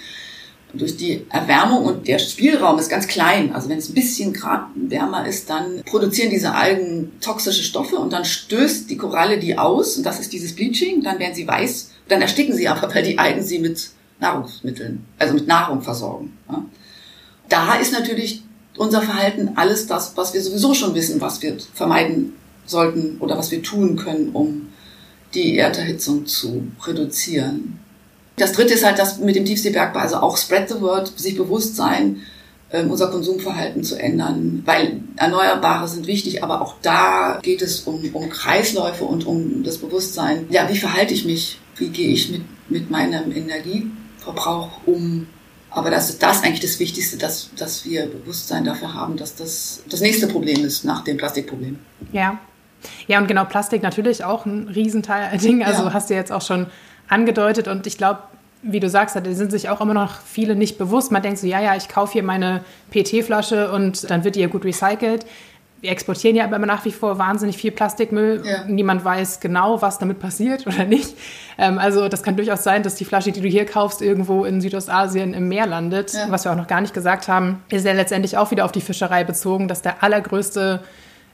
[0.72, 3.52] durch die Erwärmung und der Spielraum ist ganz klein.
[3.52, 8.12] Also wenn es ein bisschen Grad wärmer ist, dann produzieren diese Algen toxische Stoffe und
[8.12, 11.02] dann stößt die Koralle die aus und das ist dieses Bleaching.
[11.02, 15.34] Dann werden sie weiß dann ersticken sie aber, weil die Algen sie mit Nahrungsmitteln, also
[15.34, 16.37] mit Nahrung versorgen.
[17.48, 18.42] Da ist natürlich
[18.78, 22.34] unser Verhalten alles das, was wir sowieso schon wissen, was wir vermeiden
[22.66, 24.68] sollten oder was wir tun können, um
[25.34, 27.78] die Erderhitzung zu reduzieren.
[28.36, 31.76] Das dritte ist halt das mit dem Tiefseebergbau, also auch spread the word, sich bewusst
[31.76, 32.22] sein,
[32.70, 38.00] ähm, unser Konsumverhalten zu ändern, weil Erneuerbare sind wichtig, aber auch da geht es um,
[38.12, 40.46] um Kreisläufe und um das Bewusstsein.
[40.50, 41.58] Ja, wie verhalte ich mich?
[41.76, 45.26] Wie gehe ich mit, mit meinem Energieverbrauch um?
[45.70, 49.83] Aber das ist das eigentlich das Wichtigste, dass, dass wir Bewusstsein dafür haben, dass das
[49.88, 51.78] das nächste Problem ist nach dem Plastikproblem.
[52.12, 52.38] Ja.
[53.09, 55.64] Ja, und genau Plastik natürlich auch ein Riesenteil Ding.
[55.64, 55.92] Also ja.
[55.92, 56.66] hast du jetzt auch schon
[57.09, 58.20] angedeutet und ich glaube,
[58.62, 61.12] wie du sagst, da sind sich auch immer noch viele nicht bewusst.
[61.12, 64.48] Man denkt so, ja, ja, ich kaufe hier meine PET-Flasche und dann wird die ja
[64.48, 65.26] gut recycelt.
[65.80, 68.42] Wir exportieren ja aber immer nach wie vor wahnsinnig viel Plastikmüll.
[68.44, 68.64] Ja.
[68.66, 71.14] Niemand weiß genau, was damit passiert oder nicht.
[71.56, 74.60] Ähm, also das kann durchaus sein, dass die Flasche, die du hier kaufst, irgendwo in
[74.60, 76.12] Südostasien im Meer landet.
[76.12, 76.26] Ja.
[76.30, 78.80] Was wir auch noch gar nicht gesagt haben, ist ja letztendlich auch wieder auf die
[78.80, 80.80] Fischerei bezogen, dass der allergrößte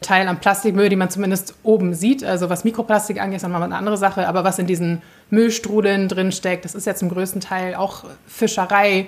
[0.01, 2.23] Teil an Plastikmüll, die man zumindest oben sieht.
[2.23, 4.29] Also was Mikroplastik angeht, ist nochmal eine andere Sache.
[4.29, 9.07] Aber was in diesen Müllstrudeln drinsteckt, das ist ja zum größten Teil auch Fischerei.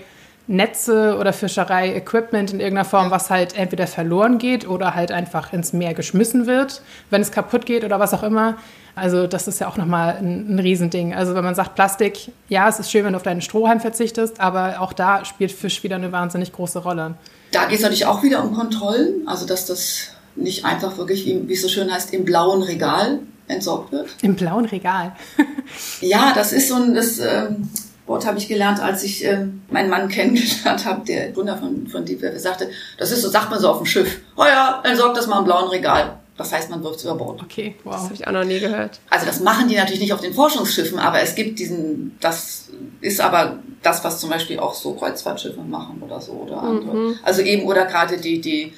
[0.48, 5.72] Netze oder Fischerei-Equipment in irgendeiner Form, was halt entweder verloren geht oder halt einfach ins
[5.72, 8.56] Meer geschmissen wird, wenn es kaputt geht oder was auch immer.
[8.94, 11.14] Also das ist ja auch nochmal ein, ein Riesending.
[11.14, 14.40] Also wenn man sagt Plastik, ja, es ist schön, wenn du auf deinen Strohhalm verzichtest,
[14.40, 17.14] aber auch da spielt Fisch wieder eine wahnsinnig große Rolle.
[17.52, 21.52] Da geht es natürlich auch wieder um Kontrollen, also dass das nicht einfach wirklich, wie,
[21.52, 24.08] es so schön heißt, im blauen Regal entsorgt wird.
[24.22, 25.14] Im blauen Regal?
[26.00, 27.68] ja, das ist so ein, das ähm,
[28.06, 32.04] Wort habe ich gelernt, als ich ähm, meinen Mann kennengelernt habe, der Gründer von, von
[32.04, 35.16] Deep Web, sagte, das ist so, sagt man so auf dem Schiff, oh ja, entsorgt
[35.16, 36.18] das mal im blauen Regal.
[36.36, 37.42] Das heißt, man wirft es über Bord.
[37.42, 37.94] Okay, wow.
[37.94, 39.00] Das habe ich auch noch nie gehört.
[39.08, 42.68] Also das machen die natürlich nicht auf den Forschungsschiffen, aber es gibt diesen, das
[43.00, 46.94] ist aber das, was zum Beispiel auch so Kreuzfahrtschiffe machen oder so oder andere.
[46.94, 47.14] Mhm.
[47.22, 48.74] Also eben oder gerade die, die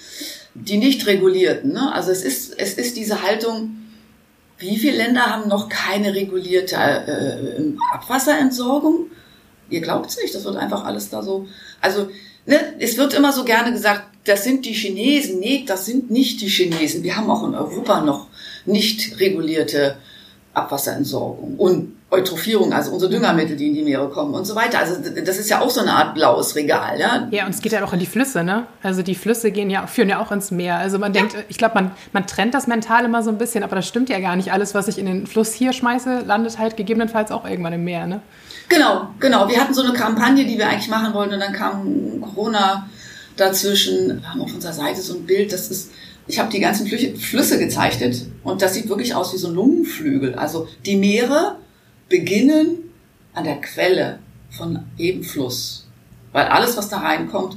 [0.61, 1.73] die nicht regulierten.
[1.73, 1.93] Ne?
[1.93, 3.77] Also es ist, es ist diese Haltung,
[4.59, 9.07] wie viele Länder haben noch keine regulierte äh, Abwasserentsorgung?
[9.71, 11.47] Ihr glaubt es nicht, das wird einfach alles da so.
[11.81, 12.09] Also
[12.47, 15.41] ne, es wird immer so gerne gesagt, das sind die Chinesen.
[15.41, 17.03] Nee, das sind nicht die Chinesen.
[17.03, 18.27] Wir haben auch in Europa noch
[18.67, 19.97] nicht regulierte
[20.55, 24.79] Abwasserentsorgung und Eutrophierung, also unsere Düngermittel, die in die Meere kommen und so weiter.
[24.79, 27.29] Also das ist ja auch so eine Art blaues Regal, ja.
[27.31, 28.67] Ja, und es geht ja auch in die Flüsse, ne?
[28.83, 30.79] Also die Flüsse gehen ja, führen ja auch ins Meer.
[30.79, 33.77] Also man denkt, ich glaube, man, man trennt das mental immer so ein bisschen, aber
[33.77, 34.53] das stimmt ja gar nicht.
[34.53, 38.07] Alles, was ich in den Fluss hier schmeiße, landet halt gegebenenfalls auch irgendwann im Meer,
[38.07, 38.23] ne?
[38.71, 39.47] Genau, genau.
[39.49, 42.89] Wir hatten so eine Kampagne, die wir eigentlich machen wollten und dann kam Corona
[43.37, 44.23] dazwischen.
[44.23, 45.91] Wir haben auf unserer Seite so ein Bild, das ist
[46.29, 50.35] ich habe die ganzen Flüsse gezeichnet und das sieht wirklich aus wie so ein Lungenflügel.
[50.35, 51.57] Also die Meere
[52.09, 52.91] beginnen
[53.35, 54.19] an der Quelle
[54.51, 55.87] von jedem Fluss,
[56.33, 57.57] weil alles, was da reinkommt,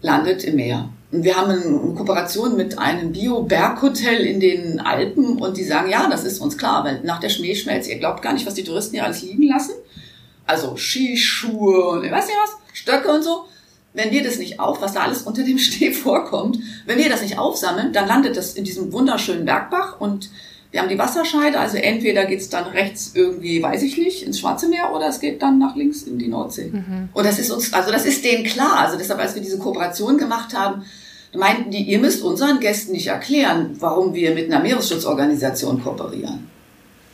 [0.00, 0.88] landet im Meer.
[1.12, 6.08] Und wir haben eine Kooperation mit einem Bio-Berghotel in den Alpen und die sagen, ja,
[6.10, 8.94] das ist uns klar, weil nach der Schneeschmelze, ihr glaubt gar nicht, was die Touristen
[8.94, 9.74] hier alles liegen lassen.
[10.46, 13.44] Also Skischuhe und ich weiß nicht was, Stöcke und so.
[13.92, 17.22] Wenn wir das nicht auf, was da alles unter dem Schnee vorkommt, wenn wir das
[17.22, 20.30] nicht aufsammeln, dann landet das in diesem wunderschönen Bergbach und
[20.74, 24.68] wir haben die Wasserscheide, also entweder geht's dann rechts irgendwie, weiß ich nicht, ins Schwarze
[24.68, 26.72] Meer oder es geht dann nach links in die Nordsee.
[26.72, 27.10] Mhm.
[27.12, 28.78] Und das ist uns, also das ist denen klar.
[28.78, 30.82] Also deshalb, als wir diese Kooperation gemacht haben,
[31.32, 36.48] meinten die, ihr müsst unseren Gästen nicht erklären, warum wir mit einer Meeresschutzorganisation kooperieren.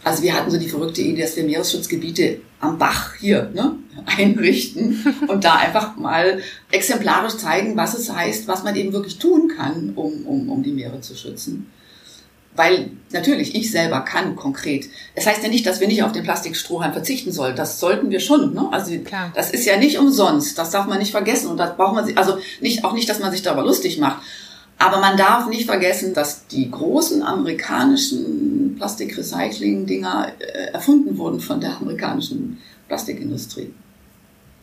[0.05, 5.05] Also wir hatten so die verrückte Idee, dass wir Meeresschutzgebiete am Bach hier ne, einrichten
[5.29, 9.93] und da einfach mal exemplarisch zeigen, was es heißt, was man eben wirklich tun kann,
[9.97, 11.67] um, um, um die Meere zu schützen.
[12.61, 14.85] Weil natürlich, ich selber kann konkret.
[15.15, 17.57] Es das heißt ja nicht, dass wir nicht auf den Plastikstrohhalm verzichten sollen.
[17.57, 18.53] Das sollten wir schon.
[18.53, 18.69] Ne?
[18.71, 19.33] Also Klar.
[19.35, 20.59] das ist ja nicht umsonst.
[20.59, 21.49] Das darf man nicht vergessen.
[21.49, 24.21] Und das braucht man sich, also nicht, auch nicht, dass man sich darüber lustig macht.
[24.77, 31.79] Aber man darf nicht vergessen, dass die großen amerikanischen Plastikrecycling-Dinger äh, erfunden wurden von der
[31.79, 33.73] amerikanischen Plastikindustrie.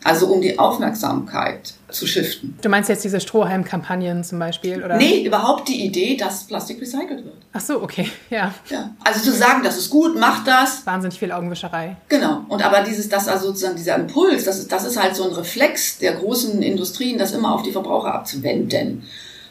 [0.04, 2.58] Also um die Aufmerksamkeit zu shiften.
[2.62, 4.84] Du meinst jetzt diese Strohhalm-Kampagnen zum Beispiel?
[4.84, 4.98] Oder?
[4.98, 7.36] Nee, überhaupt die Idee, dass Plastik recycelt wird.
[7.54, 8.54] Ach so, okay, ja.
[8.70, 8.92] ja.
[9.04, 10.86] Also zu sagen, das ist gut, mach das.
[10.86, 11.98] Wahnsinnig viel Augenwischerei.
[12.10, 12.46] Genau.
[12.48, 15.34] Und aber dieses, das also sozusagen dieser Impuls, das ist, das ist halt so ein
[15.34, 19.04] Reflex der großen Industrien, das immer auf die Verbraucher abzuwenden.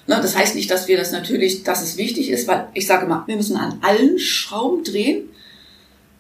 [0.07, 3.07] Ne, das heißt nicht, dass wir das natürlich, dass es wichtig ist, weil ich sage
[3.07, 5.29] immer, wir müssen an allen Schrauben drehen.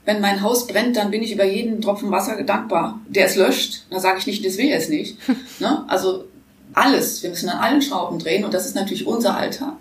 [0.06, 3.82] Wenn mein Haus brennt, dann bin ich über jeden Tropfen Wasser dankbar, der es löscht.
[3.90, 5.18] Da sage ich nicht, das will es nicht.
[5.60, 5.84] ne?
[5.88, 6.24] Also
[6.72, 9.74] alles, wir müssen an allen Schrauben drehen und das ist natürlich unser Alltag.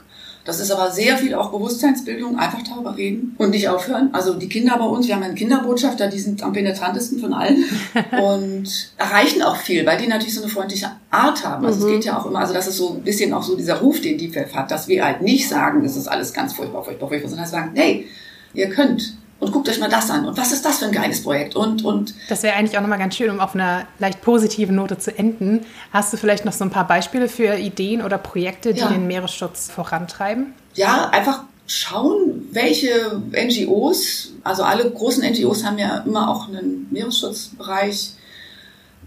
[0.46, 4.10] Das ist aber sehr viel auch Bewusstseinsbildung, einfach darüber reden und nicht aufhören.
[4.14, 7.66] Also die Kinder bei uns, wir haben einen Kinderbotschafter, die sind am penetrantesten von allen
[8.22, 11.66] und erreichen auch viel, weil die natürlich so eine freundliche Art haben.
[11.66, 11.86] Also mhm.
[11.86, 14.02] es geht ja auch immer, also das ist so ein bisschen auch so dieser Ruf,
[14.02, 17.10] den die FEF hat, dass wir halt nicht sagen, das ist alles ganz furchtbar, furchtbar,
[17.10, 18.08] furchtbar, sondern sagen, hey,
[18.54, 20.26] ihr könnt und guckt euch mal das an.
[20.26, 21.56] Und was ist das für ein geiles Projekt?
[21.56, 24.98] Und, und das wäre eigentlich auch nochmal ganz schön, um auf einer leicht positiven Note
[24.98, 25.66] zu enden.
[25.92, 28.88] Hast du vielleicht noch so ein paar Beispiele für Ideen oder Projekte, die ja.
[28.88, 30.54] den Meeresschutz vorantreiben?
[30.74, 38.14] Ja, einfach schauen, welche NGOs, also alle großen NGOs haben ja immer auch einen Meeresschutzbereich.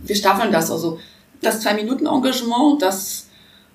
[0.01, 1.01] Wir staffeln das also.
[1.41, 3.28] Das Zwei-Minuten-Engagement, das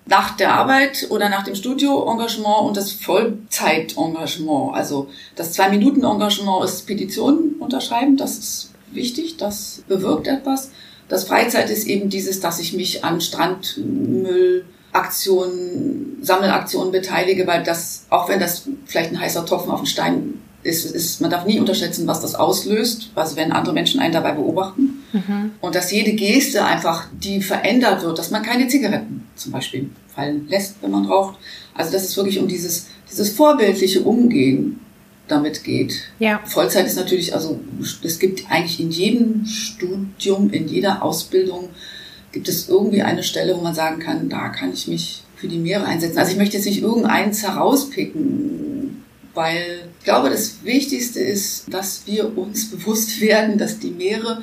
[0.05, 4.75] nach der Arbeit oder nach dem Studio-Engagement und das Vollzeit-Engagement.
[4.75, 10.69] Also das Zwei-Minuten-Engagement ist Petitionen unterschreiben, das ist wichtig, das bewirkt etwas.
[11.07, 18.29] Das Freizeit ist eben dieses, dass ich mich an Strandmüllaktionen, Sammelaktionen beteilige, weil das, auch
[18.29, 22.07] wenn das vielleicht ein heißer Tropfen auf den Stein ist, ist, man darf nie unterschätzen,
[22.07, 25.02] was das auslöst, also wenn andere Menschen einen dabei beobachten.
[25.13, 25.51] Mhm.
[25.61, 30.47] Und dass jede Geste einfach, die verändert wird, dass man keine Zigaretten zum Beispiel fallen
[30.49, 31.37] lässt, wenn man raucht.
[31.73, 34.79] Also dass es wirklich um dieses, dieses vorbildliche Umgehen
[35.27, 36.01] damit geht.
[36.19, 36.41] Ja.
[36.45, 37.59] Vollzeit ist natürlich, also
[38.03, 41.69] es gibt eigentlich in jedem Studium, in jeder Ausbildung,
[42.31, 45.59] gibt es irgendwie eine Stelle, wo man sagen kann, da kann ich mich für die
[45.59, 46.17] Meere einsetzen.
[46.17, 52.37] Also ich möchte jetzt nicht irgendeins herauspicken, weil ich glaube, das Wichtigste ist, dass wir
[52.37, 54.41] uns bewusst werden, dass die Meere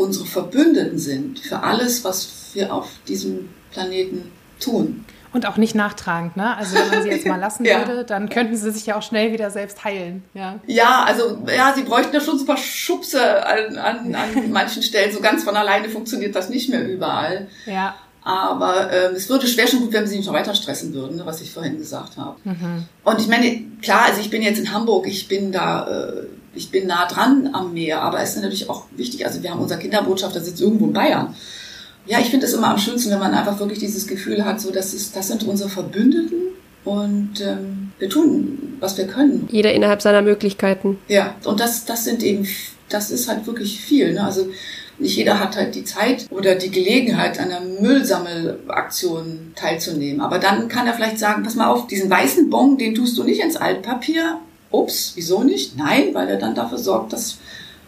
[0.00, 5.04] unsere Verbündeten sind für alles, was wir auf diesem Planeten tun.
[5.32, 6.56] Und auch nicht nachtragend, ne?
[6.56, 7.86] Also wenn man sie jetzt mal lassen ja.
[7.86, 10.24] würde, dann könnten sie sich ja auch schnell wieder selbst heilen.
[10.34, 14.50] Ja, ja also ja, sie bräuchten ja schon so ein paar Schubse an, an, an
[14.50, 15.12] manchen Stellen.
[15.12, 17.46] So ganz von alleine funktioniert das nicht mehr überall.
[17.66, 17.94] Ja.
[18.22, 21.24] Aber ähm, es würde schwer schon gut, wenn sie nicht noch weiter stressen würden, ne,
[21.24, 22.36] was ich vorhin gesagt habe.
[22.44, 22.84] Mhm.
[23.04, 26.70] Und ich meine, klar, also ich bin jetzt in Hamburg, ich bin da, äh, ich
[26.70, 29.76] bin nah dran am Meer, aber es ist natürlich auch wichtig, also wir haben unser
[29.76, 31.34] Kinderbotschafter sitzt irgendwo in Bayern.
[32.06, 34.72] Ja, ich finde es immer am schönsten, wenn man einfach wirklich dieses Gefühl hat, so
[34.72, 36.38] das ist, das sind unsere Verbündeten
[36.84, 39.48] und ähm, wir tun, was wir können.
[39.50, 40.98] Jeder innerhalb seiner Möglichkeiten.
[41.08, 42.48] Ja, und das, das sind eben,
[42.88, 44.14] das ist halt wirklich viel.
[44.14, 44.24] Ne?
[44.24, 44.48] Also
[44.98, 50.20] nicht jeder hat halt die Zeit oder die Gelegenheit, an einer Müllsammelaktion teilzunehmen.
[50.20, 53.24] Aber dann kann er vielleicht sagen, pass mal auf, diesen weißen Bon, den tust du
[53.24, 54.40] nicht ins Altpapier.
[54.70, 55.76] Ups, wieso nicht?
[55.76, 57.38] Nein, weil er dann dafür sorgt, dass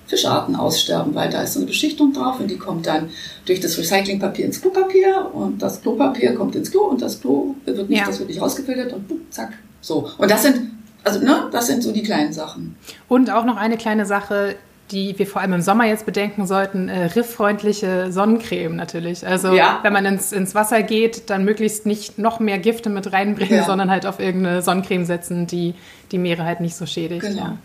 [0.06, 3.08] Fischarten aussterben, weil da ist so eine Beschichtung drauf und die kommt dann
[3.46, 7.88] durch das Recyclingpapier ins Klopapier und das Klopapier kommt ins Klo und das Klo wird
[7.88, 8.06] nicht, ja.
[8.06, 9.54] das wird nicht rausgefiltert und buh, zack.
[9.80, 10.10] So.
[10.18, 10.70] Und das sind,
[11.02, 12.76] also, ne, das sind so die kleinen Sachen.
[13.08, 14.56] Und auch noch eine kleine Sache,
[14.90, 19.26] die wir vor allem im Sommer jetzt bedenken sollten, äh, rifffreundliche Sonnencreme natürlich.
[19.26, 19.78] Also ja.
[19.82, 23.64] wenn man ins, ins Wasser geht, dann möglichst nicht noch mehr Gifte mit reinbringen, ja.
[23.64, 25.74] sondern halt auf irgendeine Sonnencreme setzen, die
[26.10, 27.22] die Meere halt nicht so schädigt.
[27.22, 27.42] Genau.
[27.42, 27.58] Ja.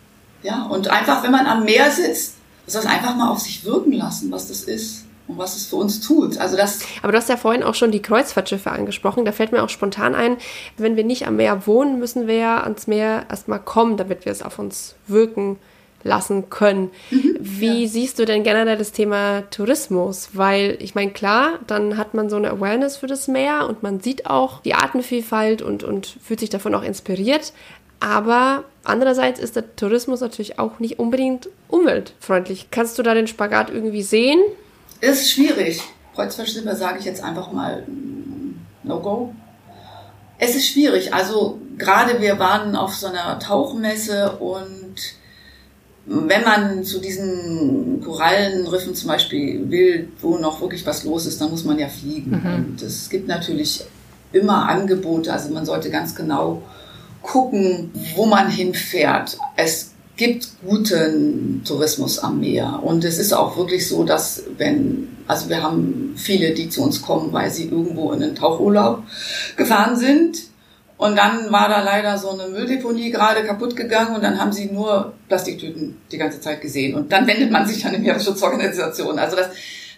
[0.44, 4.32] ja, und einfach, wenn man am Meer sitzt, das einfach mal auf sich wirken lassen,
[4.32, 6.38] was das ist und was es für uns tut.
[6.38, 6.80] Also das.
[7.02, 9.26] Aber du hast ja vorhin auch schon die Kreuzfahrtschiffe angesprochen.
[9.26, 10.38] Da fällt mir auch spontan ein,
[10.78, 14.32] wenn wir nicht am Meer wohnen, müssen wir ja ans Meer erstmal kommen, damit wir
[14.32, 15.58] es auf uns wirken
[16.04, 16.92] lassen können.
[17.12, 17.90] Mhm, Wie ja.
[17.90, 20.30] siehst du denn generell das Thema Tourismus?
[20.34, 24.00] Weil ich meine, klar, dann hat man so eine Awareness für das Meer und man
[24.00, 27.54] sieht auch die Artenvielfalt und, und fühlt sich davon auch inspiriert.
[28.00, 32.68] Aber andererseits ist der Tourismus natürlich auch nicht unbedingt umweltfreundlich.
[32.70, 34.40] Kannst du da den Spagat irgendwie sehen?
[35.02, 35.82] Ist schwierig.
[36.16, 37.84] Kreuzfahrtschiffe sage ich jetzt einfach mal
[38.84, 39.34] no go.
[40.40, 41.14] Es ist schwierig.
[41.14, 44.77] Also gerade wir waren auf so einer Tauchmesse und
[46.08, 51.52] wenn man zu diesen Korallenriffen zum Beispiel will, wo noch wirklich was los ist, dann
[51.52, 52.32] muss man ja fliegen.
[52.32, 52.56] Mhm.
[52.56, 53.84] Und es gibt natürlich
[54.32, 56.64] immer Angebote, also man sollte ganz genau
[57.22, 59.38] gucken, wo man hinfährt.
[59.58, 62.80] Es gibt guten Tourismus am Meer.
[62.84, 67.02] Und es ist auch wirklich so, dass wenn, also wir haben viele, die zu uns
[67.02, 69.04] kommen, weil sie irgendwo in den Tauchurlaub
[69.58, 70.38] gefahren sind.
[70.98, 74.66] Und dann war da leider so eine Mülldeponie gerade kaputt gegangen und dann haben sie
[74.66, 76.96] nur Plastiktüten die ganze Zeit gesehen.
[76.96, 79.20] Und dann wendet man sich an die Meeresschutzorganisation.
[79.20, 79.50] Also das,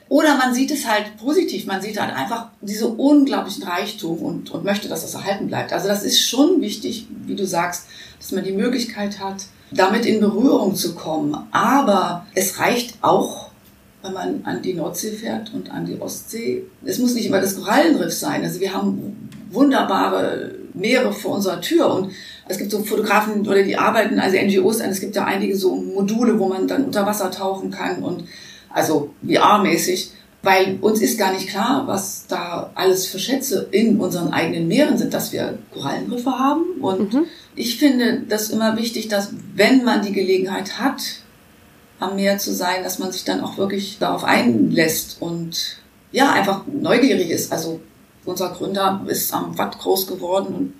[0.09, 4.65] oder man sieht es halt positiv, man sieht halt einfach diese unglaublichen Reichtum und, und
[4.65, 5.71] möchte, dass das erhalten bleibt.
[5.71, 7.85] Also das ist schon wichtig, wie du sagst,
[8.17, 11.37] dass man die Möglichkeit hat, damit in Berührung zu kommen.
[11.51, 13.51] Aber es reicht auch,
[14.01, 16.63] wenn man an die Nordsee fährt und an die Ostsee.
[16.83, 18.43] Es muss nicht immer das Korallenriff sein.
[18.43, 22.11] Also wir haben wunderbare Meere vor unserer Tür und
[22.47, 26.39] es gibt so Fotografen oder die arbeiten, also NGOs, es gibt ja einige so Module,
[26.39, 28.23] wo man dann unter Wasser tauchen kann und
[28.69, 34.31] also VR-mäßig, weil uns ist gar nicht klar, was da alles für Schätze in unseren
[34.31, 36.63] eigenen Meeren sind, dass wir Korallenriffe haben.
[36.81, 37.25] Und mhm.
[37.55, 41.01] ich finde das immer wichtig, dass wenn man die Gelegenheit hat,
[41.99, 45.79] am Meer zu sein, dass man sich dann auch wirklich darauf einlässt und
[46.11, 47.51] ja, einfach neugierig ist.
[47.51, 47.81] Also
[48.25, 50.73] unser Gründer ist am Watt groß geworden und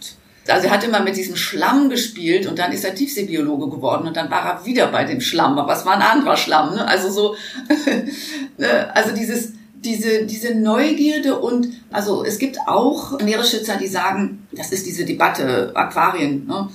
[0.47, 4.17] also er hat immer mit diesem Schlamm gespielt und dann ist er Tiefseebiologe geworden und
[4.17, 6.75] dann war er wieder bei dem Schlamm, aber es war ein anderer Schlamm.
[6.75, 6.87] Ne?
[6.87, 7.35] Also so,
[8.57, 8.95] ne?
[8.95, 14.85] also dieses, diese, diese Neugierde und also es gibt auch Meeresschützer, die sagen, das ist
[14.85, 16.47] diese Debatte Aquarien.
[16.47, 16.69] Ne?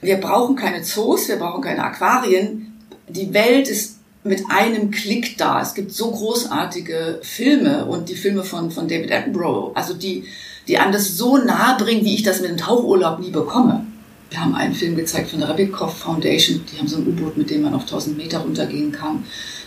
[0.00, 2.78] Wir brauchen keine Zoos, wir brauchen keine Aquarien.
[3.08, 5.60] Die Welt ist mit einem Klick da.
[5.60, 10.24] Es gibt so großartige Filme und die Filme von, von David Attenborough, also die
[10.68, 13.86] die einem das so nahe bringen, wie ich das mit dem Tauchurlaub nie bekomme.
[14.30, 16.64] Wir haben einen Film gezeigt von der Rabikov Foundation.
[16.72, 19.24] Die haben so ein U-Boot, mit dem man auf 1000 Meter runtergehen kann.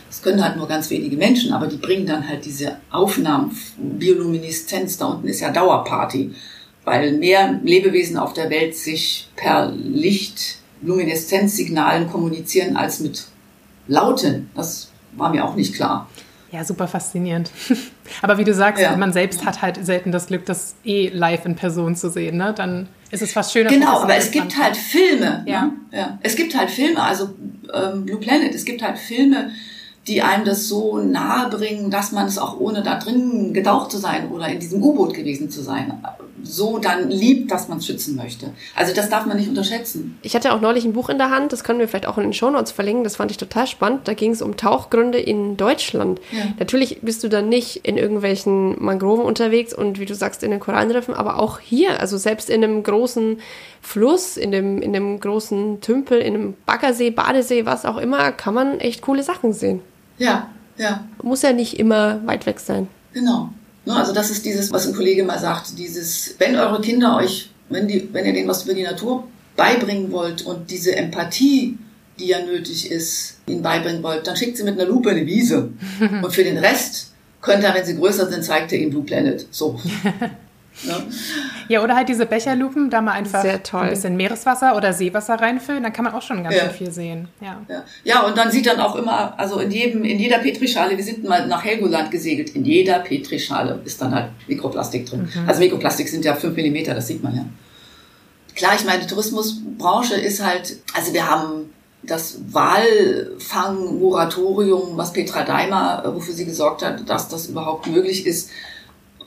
[0.08, 4.98] Das können halt nur ganz wenige Menschen, aber die bringen dann halt diese Aufnahmen, Biolumineszenz.
[4.98, 6.34] Da unten ist ja Dauerparty,
[6.86, 13.26] weil mehr Lebewesen auf der Welt sich per Licht, Lumineszenzsignalen kommunizieren als mit
[13.88, 14.50] Lauten.
[14.56, 16.08] Das war mir auch nicht klar.
[16.52, 17.52] Ja, super faszinierend.
[18.22, 18.96] Aber wie du sagst, ja.
[18.96, 22.38] man selbst hat halt selten das Glück, das eh live in Person zu sehen.
[22.38, 22.54] Ne?
[22.56, 23.70] Dann ist es fast schöner.
[23.70, 25.44] Genau, aber es gibt halt Filme.
[25.48, 25.64] Ja.
[25.64, 25.72] Ne?
[25.92, 26.20] ja.
[26.22, 27.34] Es gibt halt Filme, also
[27.74, 29.52] ähm, Blue Planet, es gibt halt Filme,
[30.08, 33.98] die einem das so nahe bringen, dass man es auch ohne da drin getaucht zu
[33.98, 36.00] sein oder in diesem U-Boot gewesen zu sein,
[36.44, 38.52] so dann liebt, dass man es schützen möchte.
[38.76, 40.20] Also das darf man nicht unterschätzen.
[40.22, 42.24] Ich hatte auch neulich ein Buch in der Hand, das können wir vielleicht auch in
[42.24, 44.08] den Shownotes verlinken, das fand ich total spannend.
[44.08, 46.22] Da ging es um Tauchgründe in Deutschland.
[46.32, 46.44] Ja.
[46.60, 50.60] Natürlich bist du dann nicht in irgendwelchen Mangroven unterwegs und wie du sagst, in den
[50.60, 53.40] Korallenriffen, aber auch hier, also selbst in einem großen
[53.82, 58.54] Fluss, in dem, in dem großen Tümpel, in einem Baggersee, Badesee, was auch immer, kann
[58.54, 59.82] man echt coole Sachen sehen.
[60.18, 61.06] Ja, ja.
[61.22, 62.88] Muss ja nicht immer weit weg sein.
[63.14, 63.50] Genau.
[63.86, 67.52] Ne, also das ist dieses, was ein Kollege mal sagt, dieses, wenn eure Kinder euch,
[67.70, 69.26] wenn, die, wenn ihr denen was über die Natur
[69.56, 71.78] beibringen wollt und diese Empathie,
[72.20, 75.70] die ja nötig ist, ihnen beibringen wollt, dann schickt sie mit einer Lupe eine Wiese.
[76.24, 79.46] Und für den Rest könnt ihr, wenn sie größer sind, zeigt ihr ihnen Blue Planet.
[79.52, 79.80] So.
[80.84, 81.04] Ne?
[81.70, 85.94] Ja, oder halt diese Becherlupen, da mal einfach ein bisschen Meereswasser oder Seewasser reinfüllen, dann
[85.94, 86.64] kann man auch schon ganz ja.
[86.64, 87.28] schön viel sehen.
[87.42, 87.62] Ja.
[87.70, 87.84] ja.
[88.04, 88.22] Ja.
[88.24, 91.48] und dann sieht dann auch immer, also in jedem, in jeder Petrischale, wir sind mal
[91.48, 95.30] nach Helgoland gesegelt, in jeder Petrischale ist dann halt Mikroplastik drin.
[95.34, 95.48] Mhm.
[95.48, 97.46] Also Mikroplastik sind ja fünf Millimeter, das sieht man ja.
[98.56, 101.70] Klar, ich meine, die Tourismusbranche ist halt, also wir haben
[102.04, 108.50] das Walfang-Moratorium, was Petra Daimer, wofür sie gesorgt hat, dass das überhaupt möglich ist,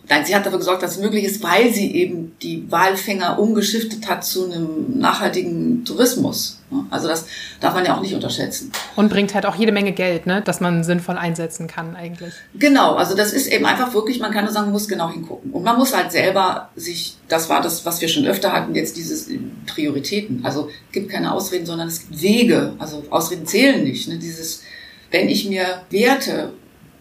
[0.08, 4.08] Nein, sie hat dafür gesorgt, dass es möglich ist, weil sie eben die Walfänger umgeschiftet
[4.08, 6.60] hat zu einem nachhaltigen Tourismus.
[6.90, 7.26] Also das
[7.60, 8.72] darf man ja auch nicht unterschätzen.
[8.96, 12.32] Und bringt halt auch jede Menge Geld, ne, dass man sinnvoll einsetzen kann eigentlich.
[12.54, 15.50] Genau, also das ist eben einfach wirklich, man kann nur sagen, man muss genau hingucken.
[15.50, 18.96] Und man muss halt selber sich, das war das, was wir schon öfter hatten, jetzt
[18.96, 19.28] dieses
[19.66, 20.40] Prioritäten.
[20.44, 22.74] Also es gibt keine Ausreden, sondern es gibt Wege.
[22.78, 24.08] Also Ausreden zählen nicht.
[24.08, 24.18] Ne?
[24.18, 24.62] Dieses,
[25.10, 26.52] wenn ich mir Werte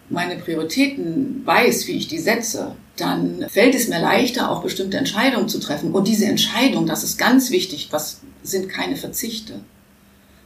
[0.10, 5.50] meine Prioritäten weiß, wie ich die setze, dann fällt es mir leichter, auch bestimmte Entscheidungen
[5.50, 5.92] zu treffen.
[5.92, 9.60] Und diese Entscheidung, das ist ganz wichtig, was sind keine Verzichte.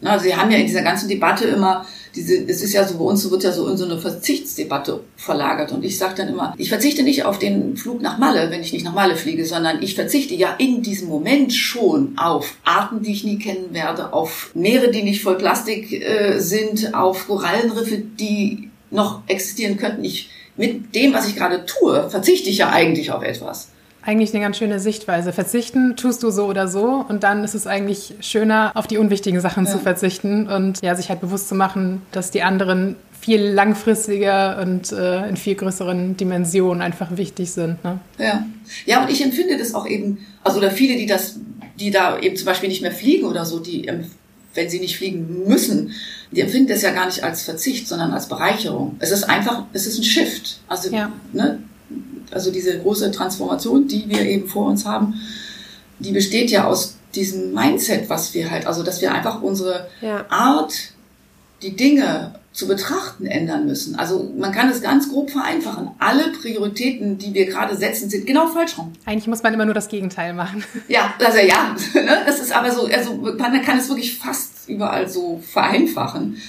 [0.02, 1.86] Na, Sie haben ja in dieser ganzen Debatte immer
[2.16, 5.72] diese, es ist ja so, bei uns wird ja so in so eine Verzichtsdebatte verlagert.
[5.72, 8.74] Und ich sage dann immer, ich verzichte nicht auf den Flug nach Malle, wenn ich
[8.74, 13.12] nicht nach Malle fliege, sondern ich verzichte ja in diesem Moment schon auf Arten, die
[13.12, 18.71] ich nie kennen werde, auf Meere, die nicht voll Plastik äh, sind, auf Korallenriffe, die
[18.92, 20.04] noch existieren könnten.
[20.04, 23.70] Ich, mit dem, was ich gerade tue, verzichte ich ja eigentlich auf etwas.
[24.04, 25.32] eigentlich eine ganz schöne Sichtweise.
[25.32, 29.40] Verzichten tust du so oder so und dann ist es eigentlich schöner, auf die unwichtigen
[29.42, 29.72] Sachen ja.
[29.72, 34.92] zu verzichten und ja, sich halt bewusst zu machen, dass die anderen viel langfristiger und
[34.92, 37.84] äh, in viel größeren Dimensionen einfach wichtig sind.
[37.84, 38.00] Ne?
[38.18, 38.46] Ja.
[38.86, 41.40] ja, und ich empfinde das auch eben, also da viele, die das,
[41.80, 43.88] die da eben zum Beispiel nicht mehr fliegen oder so, die,
[44.54, 45.94] wenn sie nicht fliegen müssen,
[46.32, 48.96] die empfinden das ja gar nicht als Verzicht, sondern als Bereicherung.
[49.00, 50.60] Es ist einfach, es ist ein Shift.
[50.68, 51.12] Also, ja.
[51.34, 51.60] ne,
[52.32, 55.16] also diese große Transformation, die wir eben vor uns haben,
[56.00, 60.26] die besteht ja aus diesem Mindset, was wir halt, also dass wir einfach unsere ja.
[60.30, 60.74] Art,
[61.62, 63.96] die Dinge zu betrachten ändern müssen.
[63.96, 65.92] Also man kann es ganz grob vereinfachen.
[66.00, 68.92] Alle Prioritäten, die wir gerade setzen, sind genau falsch rum.
[69.06, 70.64] Eigentlich muss man immer nur das Gegenteil machen.
[70.90, 75.08] Ja, also ja, ne, das ist aber so, also man kann es wirklich fast überall
[75.08, 76.42] so vereinfachen.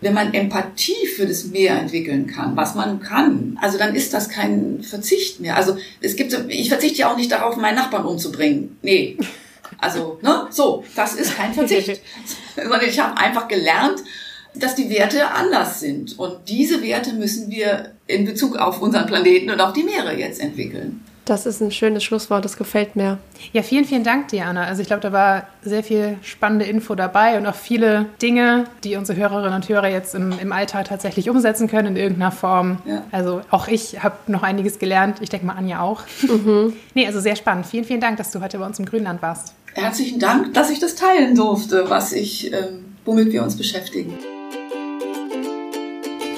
[0.00, 4.28] Wenn man Empathie für das Meer entwickeln kann, was man kann, also dann ist das
[4.28, 5.56] kein Verzicht mehr.
[5.56, 8.76] Also es gibt, ich verzichte ja auch nicht darauf, meinen Nachbarn umzubringen.
[8.82, 9.16] Nee.
[9.78, 12.00] Also, ne, so, das ist kein Verzicht.
[12.56, 14.02] Sondern ich habe einfach gelernt,
[14.62, 16.18] dass die Werte anders sind.
[16.18, 20.40] Und diese Werte müssen wir in Bezug auf unseren Planeten und auf die Meere jetzt
[20.40, 21.02] entwickeln.
[21.26, 23.18] Das ist ein schönes Schlusswort, das gefällt mir.
[23.52, 24.62] Ja, vielen, vielen Dank, Diana.
[24.62, 28.94] Also ich glaube, da war sehr viel spannende Info dabei und auch viele Dinge, die
[28.94, 32.78] unsere Hörerinnen und Hörer jetzt im, im Alltag tatsächlich umsetzen können in irgendeiner Form.
[32.86, 33.02] Ja.
[33.10, 35.18] Also auch ich habe noch einiges gelernt.
[35.20, 36.02] Ich denke mal, Anja auch.
[36.22, 36.74] Mhm.
[36.94, 37.66] nee, also sehr spannend.
[37.66, 39.52] Vielen, vielen Dank, dass du heute bei uns im Grünland warst.
[39.74, 44.16] Herzlichen Dank, dass ich das teilen durfte, was ich, ähm, womit wir uns beschäftigen.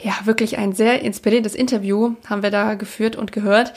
[0.00, 3.72] Ja, wirklich ein sehr inspirierendes Interview haben wir da geführt und gehört.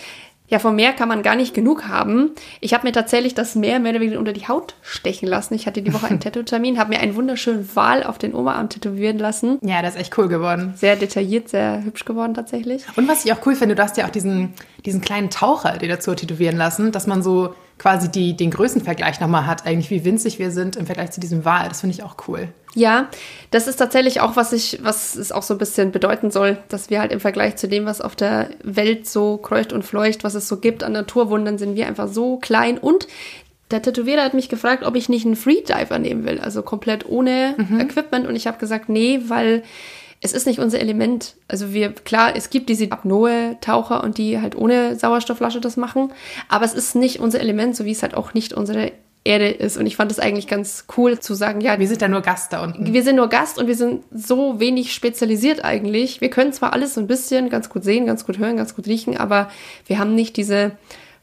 [0.51, 2.31] Ja, vom Meer kann man gar nicht genug haben.
[2.59, 5.53] Ich habe mir tatsächlich das Meer mehr oder weniger unter die Haut stechen lassen.
[5.53, 9.17] Ich hatte die Woche einen Tattoo-Termin, habe mir einen wunderschönen Wal auf den Oberarm tätowieren
[9.17, 9.59] lassen.
[9.63, 10.73] Ja, das ist echt cool geworden.
[10.75, 12.83] Sehr detailliert, sehr hübsch geworden tatsächlich.
[12.97, 14.53] Und was ich auch cool finde, du hast ja auch diesen,
[14.85, 19.47] diesen kleinen Taucher dir dazu tätowieren lassen, dass man so quasi die, den Größenvergleich nochmal
[19.47, 21.69] hat, eigentlich wie winzig wir sind im Vergleich zu diesem Wal.
[21.69, 22.49] Das finde ich auch cool.
[22.73, 23.09] Ja,
[23.51, 26.89] das ist tatsächlich auch, was ich, was es auch so ein bisschen bedeuten soll, dass
[26.89, 30.35] wir halt im Vergleich zu dem, was auf der Welt so kreucht und fleucht, was
[30.35, 33.07] es so gibt an Naturwundern, sind wir einfach so klein und
[33.71, 37.55] der Tätowierer hat mich gefragt, ob ich nicht einen Freediver nehmen will, also komplett ohne
[37.57, 37.79] mhm.
[37.79, 39.63] Equipment und ich habe gesagt, nee, weil
[40.21, 41.35] es ist nicht unser Element.
[41.47, 46.13] Also wir, klar, es gibt diese Apnoe-Taucher und die halt ohne Sauerstoffflasche das machen,
[46.47, 48.91] aber es ist nicht unser Element, so wie es halt auch nicht unsere
[49.23, 49.77] Erde ist.
[49.77, 51.77] Und ich fand es eigentlich ganz cool zu sagen, ja.
[51.79, 52.91] Wir sind da nur Gast da unten.
[52.91, 56.21] Wir sind nur Gast und wir sind so wenig spezialisiert eigentlich.
[56.21, 58.87] Wir können zwar alles so ein bisschen ganz gut sehen, ganz gut hören, ganz gut
[58.87, 59.49] riechen, aber
[59.85, 60.71] wir haben nicht diese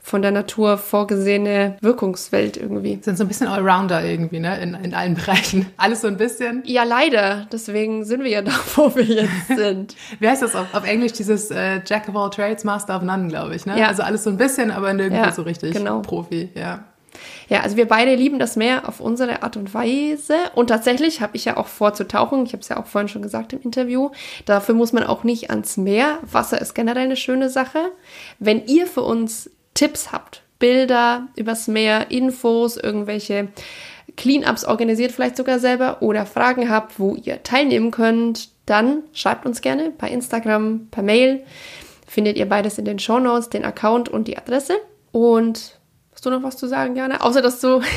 [0.00, 2.98] von der Natur vorgesehene Wirkungswelt irgendwie.
[3.02, 4.60] Sind so ein bisschen Allrounder irgendwie, ne?
[4.60, 5.66] In, in allen Bereichen.
[5.76, 6.62] Alles so ein bisschen.
[6.64, 7.46] Ja, leider.
[7.52, 9.96] Deswegen sind wir ja da, wo wir jetzt sind.
[10.18, 11.12] Wie heißt das auf, auf Englisch?
[11.12, 13.78] Dieses äh, Jack of all trades, Master of none, glaube ich, ne?
[13.78, 13.88] Ja.
[13.88, 16.00] Also alles so ein bisschen, aber nirgendwo ja, so richtig genau.
[16.00, 16.84] Profi, ja.
[17.48, 20.34] Ja, also wir beide lieben das Meer auf unsere Art und Weise.
[20.54, 22.44] Und tatsächlich habe ich ja auch vor zu tauchen.
[22.44, 24.10] Ich habe es ja auch vorhin schon gesagt im Interview.
[24.44, 26.18] Dafür muss man auch nicht ans Meer.
[26.22, 27.90] Wasser ist generell eine schöne Sache.
[28.38, 33.48] Wenn ihr für uns Tipps habt, Bilder übers Meer, Infos, irgendwelche
[34.16, 39.60] Cleanups organisiert vielleicht sogar selber oder Fragen habt, wo ihr teilnehmen könnt, dann schreibt uns
[39.60, 41.44] gerne bei Instagram, per Mail.
[42.06, 44.74] Findet ihr beides in den Show Notes, den Account und die Adresse.
[45.12, 45.77] Und
[46.18, 47.20] hast du noch was zu sagen, Jana?
[47.20, 47.80] Außer dass du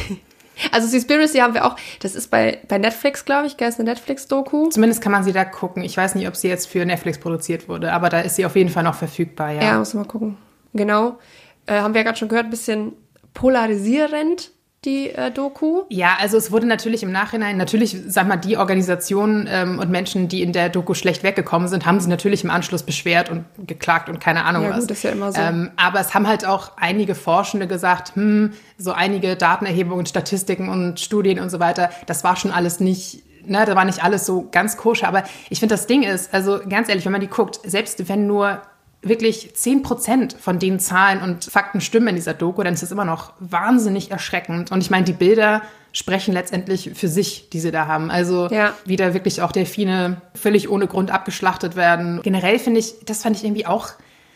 [0.71, 4.69] Also Seaspiracy haben wir auch, das ist bei, bei Netflix, glaube ich, ist eine Netflix-Doku.
[4.69, 5.81] Zumindest kann man sie da gucken.
[5.81, 8.55] Ich weiß nicht, ob sie jetzt für Netflix produziert wurde, aber da ist sie auf
[8.55, 9.63] jeden Fall noch verfügbar, ja.
[9.63, 10.37] Ja, muss man mal gucken.
[10.73, 11.17] Genau
[11.65, 12.93] äh, haben wir ja gerade schon gehört, ein bisschen
[13.33, 14.51] polarisierend
[14.83, 15.83] die äh, Doku?
[15.89, 20.27] Ja, also es wurde natürlich im Nachhinein, natürlich, sag mal, die Organisationen ähm, und Menschen,
[20.27, 24.09] die in der Doku schlecht weggekommen sind, haben sich natürlich im Anschluss beschwert und geklagt
[24.09, 24.81] und keine Ahnung ja, was.
[24.81, 25.39] Gut, ist ja immer so.
[25.39, 30.99] Ähm, aber es haben halt auch einige Forschende gesagt, hm, so einige Datenerhebungen, Statistiken und
[30.99, 34.47] Studien und so weiter, das war schon alles nicht ne, da war nicht alles so
[34.51, 35.07] ganz koscher.
[35.07, 38.27] Aber ich finde, das Ding ist, also ganz ehrlich, wenn man die guckt, selbst wenn
[38.27, 38.61] nur
[39.01, 42.91] wirklich 10 Prozent von den Zahlen und Fakten stimmen in dieser Doku, dann ist das
[42.91, 44.71] immer noch wahnsinnig erschreckend.
[44.71, 48.11] Und ich meine, die Bilder sprechen letztendlich für sich, die sie da haben.
[48.11, 48.73] Also ja.
[48.85, 52.21] wie da wirklich auch Delfine völlig ohne Grund abgeschlachtet werden.
[52.21, 53.89] Generell finde ich, das fand ich irgendwie auch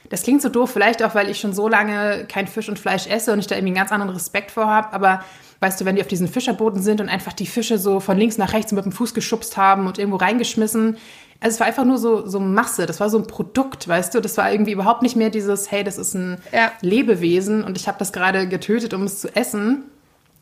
[0.09, 3.07] das klingt so doof, vielleicht auch, weil ich schon so lange kein Fisch und Fleisch
[3.07, 4.93] esse und ich da irgendwie einen ganz anderen Respekt vor habe.
[4.93, 5.23] Aber
[5.61, 8.37] weißt du, wenn die auf diesen Fischerbooten sind und einfach die Fische so von links
[8.37, 10.97] nach rechts mit dem Fuß geschubst haben und irgendwo reingeschmissen.
[11.39, 14.21] Also es war einfach nur so, so Masse, das war so ein Produkt, weißt du?
[14.21, 16.71] Das war irgendwie überhaupt nicht mehr dieses, hey, das ist ein ja.
[16.81, 19.83] Lebewesen und ich habe das gerade getötet, um es zu essen.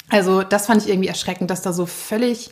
[0.10, 2.52] Also das fand ich irgendwie erschreckend, dass da so völlig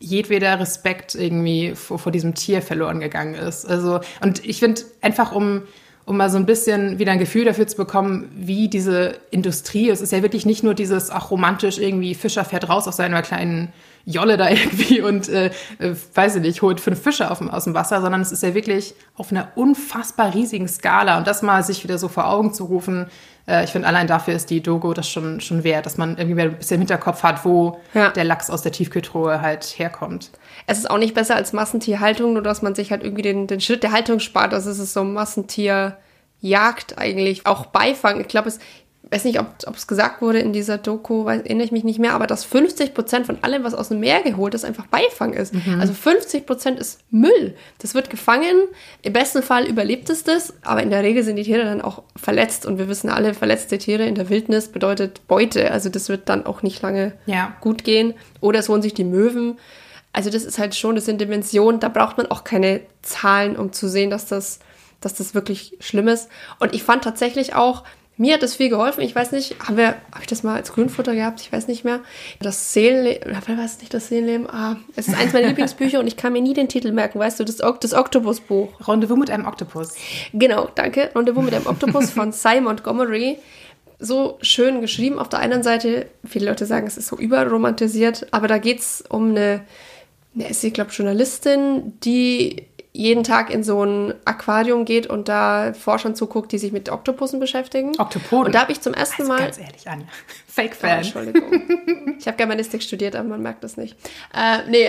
[0.00, 3.64] jedweder Respekt irgendwie vor, vor diesem Tier verloren gegangen ist.
[3.64, 5.62] Also, und ich finde einfach, um
[6.08, 10.00] um mal so ein bisschen wieder ein Gefühl dafür zu bekommen, wie diese Industrie, es
[10.00, 13.74] ist ja wirklich nicht nur dieses, ach romantisch irgendwie, Fischer fährt raus aus seiner kleinen
[14.08, 17.74] Jolle da irgendwie und, äh, äh, weiß ich nicht, holt fünf Fische auf, aus dem
[17.74, 21.84] Wasser, sondern es ist ja wirklich auf einer unfassbar riesigen Skala und das mal sich
[21.84, 23.06] wieder so vor Augen zu rufen,
[23.48, 26.40] äh, ich finde allein dafür ist die Dogo das schon, schon wert, dass man irgendwie
[26.42, 28.10] ein bisschen im Hinterkopf hat, wo ja.
[28.10, 30.30] der Lachs aus der Tiefkühltruhe halt herkommt.
[30.66, 33.60] Es ist auch nicht besser als Massentierhaltung, nur dass man sich halt irgendwie den, den
[33.60, 34.52] Schritt der Haltung spart.
[34.52, 37.46] Das ist so Massentierjagd eigentlich.
[37.46, 38.20] Auch Beifang.
[38.20, 38.58] Ich glaube, es
[39.10, 42.12] weiß nicht, ob es gesagt wurde in dieser Doku, weiß, erinnere ich mich nicht mehr,
[42.12, 45.54] aber dass 50 Prozent von allem, was aus dem Meer geholt ist, einfach Beifang ist.
[45.54, 45.80] Mhm.
[45.80, 47.54] Also 50 Prozent ist Müll.
[47.78, 48.54] Das wird gefangen.
[49.02, 52.02] Im besten Fall überlebt es das, aber in der Regel sind die Tiere dann auch
[52.16, 55.70] verletzt und wir wissen alle, verletzte Tiere in der Wildnis bedeutet Beute.
[55.70, 57.56] Also das wird dann auch nicht lange ja.
[57.60, 58.14] gut gehen.
[58.40, 59.58] Oder es holen sich die Möwen.
[60.12, 63.72] Also das ist halt schon, das sind Dimensionen, da braucht man auch keine Zahlen, um
[63.72, 64.58] zu sehen, dass das,
[65.00, 66.28] dass das wirklich schlimm ist.
[66.58, 67.84] Und ich fand tatsächlich auch,
[68.18, 69.00] mir hat das viel geholfen.
[69.02, 71.40] Ich weiß nicht, haben wir, habe ich das mal als Grünfutter gehabt?
[71.40, 72.00] Ich weiß nicht mehr.
[72.40, 74.50] Das Seelenleben, oder war es nicht das Seelenleben?
[74.50, 77.38] Ah, es ist eins meiner Lieblingsbücher und ich kann mir nie den Titel merken, weißt
[77.38, 78.88] du, das, das Oktopusbuch.
[78.88, 79.94] Rendezvous mit einem Oktopus.
[80.32, 81.10] Genau, danke.
[81.14, 83.38] Rendezvous mit einem Oktopus von Cy Montgomery.
[84.00, 85.20] So schön geschrieben.
[85.20, 89.04] Auf der einen Seite, viele Leute sagen, es ist so überromantisiert, aber da geht es
[89.08, 89.60] um eine,
[90.34, 92.66] eine ist sie, glaube Journalistin, die
[92.98, 97.38] jeden Tag in so ein Aquarium geht und da Forschern zuguckt, die sich mit Oktopussen
[97.38, 97.92] beschäftigen.
[97.96, 98.46] Oktopoden?
[98.46, 99.38] Und da habe ich zum ersten also Mal...
[99.38, 100.06] Ganz ehrlich, Anja.
[100.48, 100.90] Fake-Fan.
[100.90, 102.16] Oh, Entschuldigung.
[102.18, 103.96] ich habe Germanistik studiert, aber man merkt das nicht.
[104.34, 104.88] Äh, nee.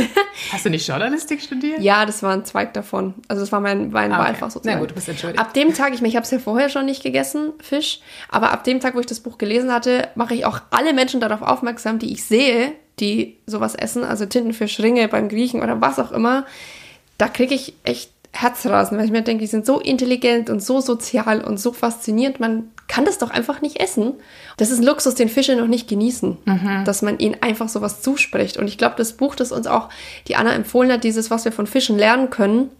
[0.52, 1.80] Hast du nicht Journalistik studiert?
[1.80, 3.12] Ja, das war ein Zweig davon.
[3.28, 4.28] Also das war mein, mein ah, okay.
[4.28, 4.76] Wahlfach sozusagen.
[4.76, 5.38] Na gut, du bist entschuldigt.
[5.38, 8.00] Ab dem Tag, ich, ich habe es ja vorher schon nicht gegessen, Fisch,
[8.30, 11.20] aber ab dem Tag, wo ich das Buch gelesen hatte, mache ich auch alle Menschen
[11.20, 15.98] darauf aufmerksam, die ich sehe, die sowas essen, also Tintenfisch, Ringe beim Griechen oder was
[15.98, 16.46] auch immer,
[17.20, 20.80] da kriege ich echt Herzrasen, weil ich mir denke, die sind so intelligent und so
[20.80, 22.40] sozial und so faszinierend.
[22.40, 24.14] Man kann das doch einfach nicht essen.
[24.56, 26.84] Das ist ein Luxus, den Fische noch nicht genießen, mhm.
[26.84, 28.56] dass man ihnen einfach sowas zuspricht.
[28.56, 29.88] Und ich glaube, das Buch, das uns auch
[30.28, 32.70] die Anna empfohlen hat, dieses, was wir von Fischen lernen können,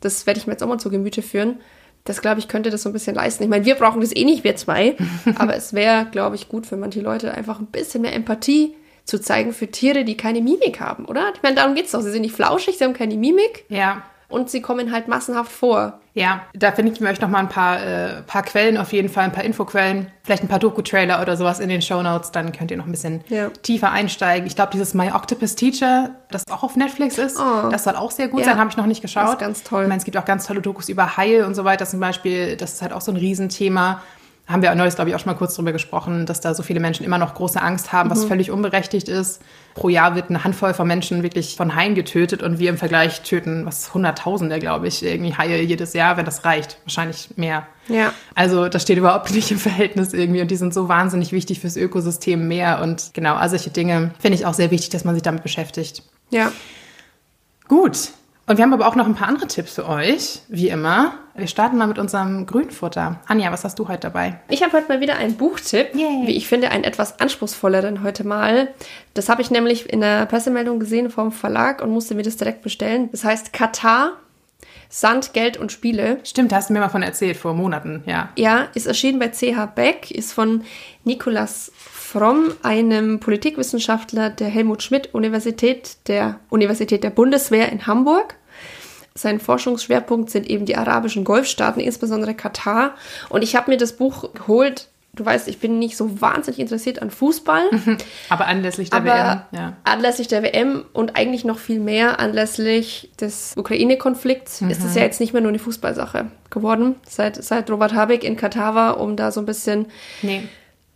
[0.00, 1.60] das werde ich mir jetzt auch mal zu Gemüte führen.
[2.04, 3.42] Das, glaube ich, könnte das so ein bisschen leisten.
[3.42, 4.96] Ich meine, wir brauchen das eh nicht, wir zwei.
[5.36, 8.74] aber es wäre, glaube ich, gut für manche Leute einfach ein bisschen mehr Empathie
[9.10, 11.32] zu zeigen für Tiere, die keine Mimik haben, oder?
[11.34, 12.00] Ich meine, darum geht es doch.
[12.00, 13.64] Sie sind nicht flauschig, sie haben keine Mimik.
[13.68, 14.02] Ja.
[14.28, 15.98] Und sie kommen halt massenhaft vor.
[16.14, 19.08] Ja, da finde ich mir euch noch mal ein paar, äh, paar Quellen auf jeden
[19.08, 22.30] Fall, ein paar Infoquellen, vielleicht ein paar Doku-Trailer oder sowas in den Show Notes.
[22.30, 23.48] Dann könnt ihr noch ein bisschen ja.
[23.48, 24.46] tiefer einsteigen.
[24.46, 27.68] Ich glaube, dieses My Octopus Teacher, das auch auf Netflix ist, oh.
[27.70, 28.46] das soll auch sehr gut ja.
[28.46, 28.58] sein.
[28.58, 29.24] Habe ich noch nicht geschaut.
[29.24, 29.82] Das ist ganz toll.
[29.82, 32.56] Ich meine, es gibt auch ganz tolle Dokus über Haie und so weiter zum Beispiel.
[32.56, 34.00] Das ist halt auch so ein Riesenthema
[34.50, 36.80] haben wir neues, glaube ich, auch schon mal kurz darüber gesprochen, dass da so viele
[36.80, 38.28] Menschen immer noch große Angst haben, was mhm.
[38.28, 39.40] völlig unberechtigt ist.
[39.74, 43.22] Pro Jahr wird eine Handvoll von Menschen wirklich von Haien getötet und wir im Vergleich
[43.22, 46.78] töten was Hunderttausende, glaube ich, irgendwie Haie jedes Jahr, wenn das reicht.
[46.84, 47.66] Wahrscheinlich mehr.
[47.88, 48.12] Ja.
[48.34, 51.76] Also das steht überhaupt nicht im Verhältnis irgendwie und die sind so wahnsinnig wichtig fürs
[51.76, 55.22] Ökosystem mehr und genau, all solche Dinge finde ich auch sehr wichtig, dass man sich
[55.22, 56.02] damit beschäftigt.
[56.30, 56.50] Ja.
[57.68, 58.10] Gut,
[58.50, 61.14] und wir haben aber auch noch ein paar andere Tipps für euch, wie immer.
[61.36, 63.20] Wir starten mal mit unserem Grünfutter.
[63.28, 64.40] Anja, was hast du heute dabei?
[64.48, 65.94] Ich habe heute mal wieder einen Buchtipp.
[65.94, 66.26] Yay.
[66.26, 68.74] Wie ich finde, einen etwas anspruchsvolleren heute mal.
[69.14, 72.62] Das habe ich nämlich in der Pressemeldung gesehen vom Verlag und musste mir das direkt
[72.62, 73.08] bestellen.
[73.12, 74.14] Das heißt Katar.
[74.88, 76.18] Sand, Geld und Spiele.
[76.24, 78.30] Stimmt, da hast du mir mal von erzählt, vor Monaten, ja.
[78.34, 80.64] Ja, ist erschienen bei CH Beck, ist von
[81.04, 88.34] Nikolas Fromm, einem Politikwissenschaftler der Helmut Schmidt Universität der Universität der Bundeswehr in Hamburg.
[89.14, 92.94] Sein Forschungsschwerpunkt sind eben die arabischen Golfstaaten, insbesondere Katar.
[93.28, 94.88] Und ich habe mir das Buch geholt.
[95.12, 97.64] Du weißt, ich bin nicht so wahnsinnig interessiert an Fußball.
[98.28, 99.40] Aber anlässlich der aber WM.
[99.50, 99.76] Ja.
[99.82, 104.70] Anlässlich der WM und eigentlich noch viel mehr anlässlich des Ukraine-Konflikts mhm.
[104.70, 108.36] ist es ja jetzt nicht mehr nur eine Fußballsache geworden, seit, seit Robert Habeck in
[108.36, 109.86] Katar war, um da so ein bisschen
[110.22, 110.44] nee.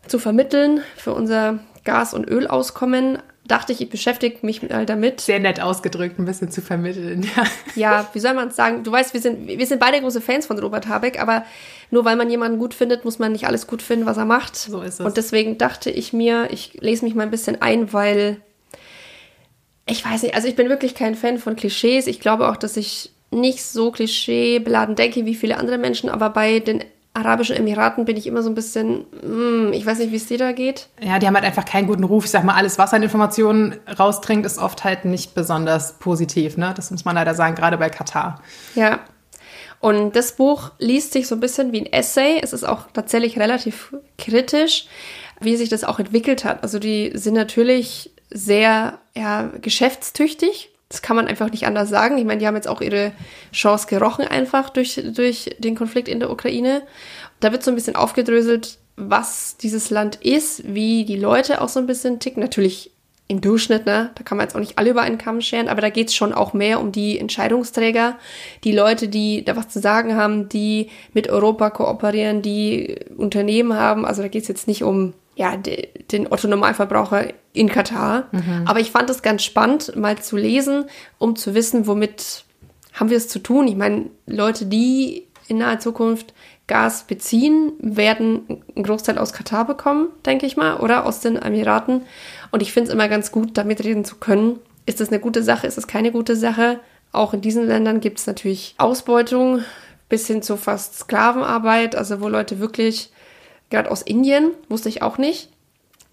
[0.06, 5.20] zu vermitteln für unser Gas- und Ölauskommen dachte ich, ich beschäftige mich mal damit.
[5.20, 7.28] Sehr nett ausgedrückt, ein bisschen zu vermitteln.
[7.36, 8.84] Ja, ja wie soll man es sagen?
[8.84, 11.44] Du weißt, wir sind, wir sind beide große Fans von Robert Habeck, aber
[11.90, 14.56] nur weil man jemanden gut findet, muss man nicht alles gut finden, was er macht.
[14.56, 15.06] So ist es.
[15.06, 18.38] Und deswegen dachte ich mir, ich lese mich mal ein bisschen ein, weil
[19.86, 22.06] ich weiß nicht, also ich bin wirklich kein Fan von Klischees.
[22.06, 26.60] Ich glaube auch, dass ich nicht so klischeebeladen denke wie viele andere Menschen, aber bei
[26.60, 26.84] den
[27.16, 30.36] Arabischen Emiraten bin ich immer so ein bisschen, mm, ich weiß nicht, wie es dir
[30.36, 30.88] da geht.
[31.00, 32.24] Ja, die haben halt einfach keinen guten Ruf.
[32.24, 36.56] Ich sag mal, alles, was an Informationen rausdringt, ist oft halt nicht besonders positiv.
[36.56, 36.72] Ne?
[36.76, 38.42] Das muss man leider sagen, gerade bei Katar.
[38.74, 38.98] Ja.
[39.78, 42.40] Und das Buch liest sich so ein bisschen wie ein Essay.
[42.42, 44.86] Es ist auch tatsächlich relativ kritisch,
[45.40, 46.64] wie sich das auch entwickelt hat.
[46.64, 52.18] Also die sind natürlich sehr ja, geschäftstüchtig das kann man einfach nicht anders sagen.
[52.18, 53.12] Ich meine, die haben jetzt auch ihre
[53.52, 56.82] Chance gerochen einfach durch, durch den Konflikt in der Ukraine.
[57.40, 61.80] Da wird so ein bisschen aufgedröselt, was dieses Land ist, wie die Leute auch so
[61.80, 62.42] ein bisschen ticken.
[62.42, 62.92] Natürlich
[63.26, 64.10] im Durchschnitt, ne?
[64.14, 66.14] Da kann man jetzt auch nicht alle über einen Kamm scheren, aber da geht es
[66.14, 68.18] schon auch mehr um die Entscheidungsträger,
[68.64, 74.04] die Leute, die da was zu sagen haben, die mit Europa kooperieren, die Unternehmen haben.
[74.04, 78.28] Also da geht es jetzt nicht um ja, den Otto-Normalverbraucher in Katar.
[78.32, 78.64] Mhm.
[78.66, 80.84] Aber ich fand es ganz spannend, mal zu lesen,
[81.18, 82.44] um zu wissen, womit
[82.92, 83.66] haben wir es zu tun.
[83.66, 86.32] Ich meine, Leute, die in naher Zukunft
[86.66, 92.02] Gas beziehen, werden einen Großteil aus Katar bekommen, denke ich mal, oder aus den Emiraten.
[92.50, 94.60] Und ich finde es immer ganz gut, damit reden zu können.
[94.86, 95.66] Ist das eine gute Sache?
[95.66, 96.80] Ist das keine gute Sache?
[97.12, 99.62] Auch in diesen Ländern gibt es natürlich Ausbeutung
[100.08, 103.10] bis hin zu fast Sklavenarbeit, also wo Leute wirklich
[103.74, 105.48] gerade aus Indien, wusste ich auch nicht,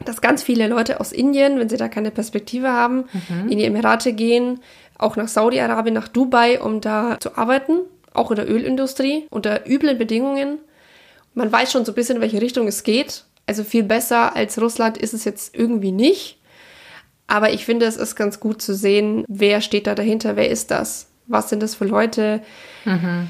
[0.04, 3.50] dass ganz viele Leute aus Indien, wenn sie da keine Perspektive haben, mhm.
[3.50, 4.60] in die Emirate gehen,
[4.98, 7.82] auch nach Saudi-Arabien, nach Dubai, um da zu arbeiten,
[8.14, 10.58] auch in der Ölindustrie, unter üblen Bedingungen.
[11.34, 13.26] Man weiß schon so ein bisschen, in welche Richtung es geht.
[13.46, 16.40] Also viel besser als Russland ist es jetzt irgendwie nicht.
[17.28, 20.72] Aber ich finde, es ist ganz gut zu sehen, wer steht da dahinter, wer ist
[20.72, 21.08] das?
[21.28, 22.42] Was sind das für Leute?
[22.86, 23.28] Mhm.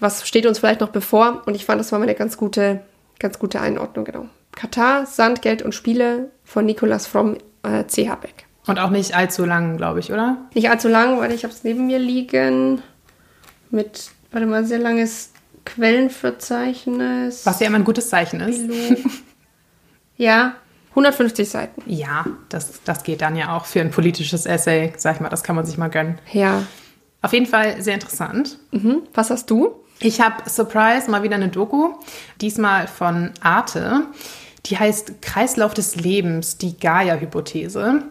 [0.00, 1.42] Was steht uns vielleicht noch bevor?
[1.46, 2.80] Und ich fand, das war mal eine ganz gute
[3.18, 4.26] Ganz gute Einordnung, genau.
[4.52, 8.08] Katar, Sand, Geld und Spiele von Nicolas Fromm, äh, C.
[8.08, 8.46] Habeck.
[8.66, 10.38] Und auch nicht allzu lang, glaube ich, oder?
[10.54, 12.82] Nicht allzu lang, weil ich habe es neben mir liegen
[13.70, 15.30] mit, warte mal, sehr langes
[15.64, 17.46] Quellenverzeichnis.
[17.46, 18.64] Was ja immer ein gutes Zeichen ist.
[20.16, 20.56] ja,
[20.90, 21.82] 150 Seiten.
[21.86, 25.42] Ja, das, das geht dann ja auch für ein politisches Essay, sag ich mal, das
[25.42, 26.18] kann man sich mal gönnen.
[26.32, 26.62] Ja.
[27.22, 28.58] Auf jeden Fall sehr interessant.
[28.72, 29.02] Mhm.
[29.12, 29.84] Was hast du?
[29.98, 31.94] Ich habe Surprise mal wieder eine Doku,
[32.40, 34.02] diesmal von Arte.
[34.66, 38.02] Die heißt Kreislauf des Lebens, die Gaia-Hypothese.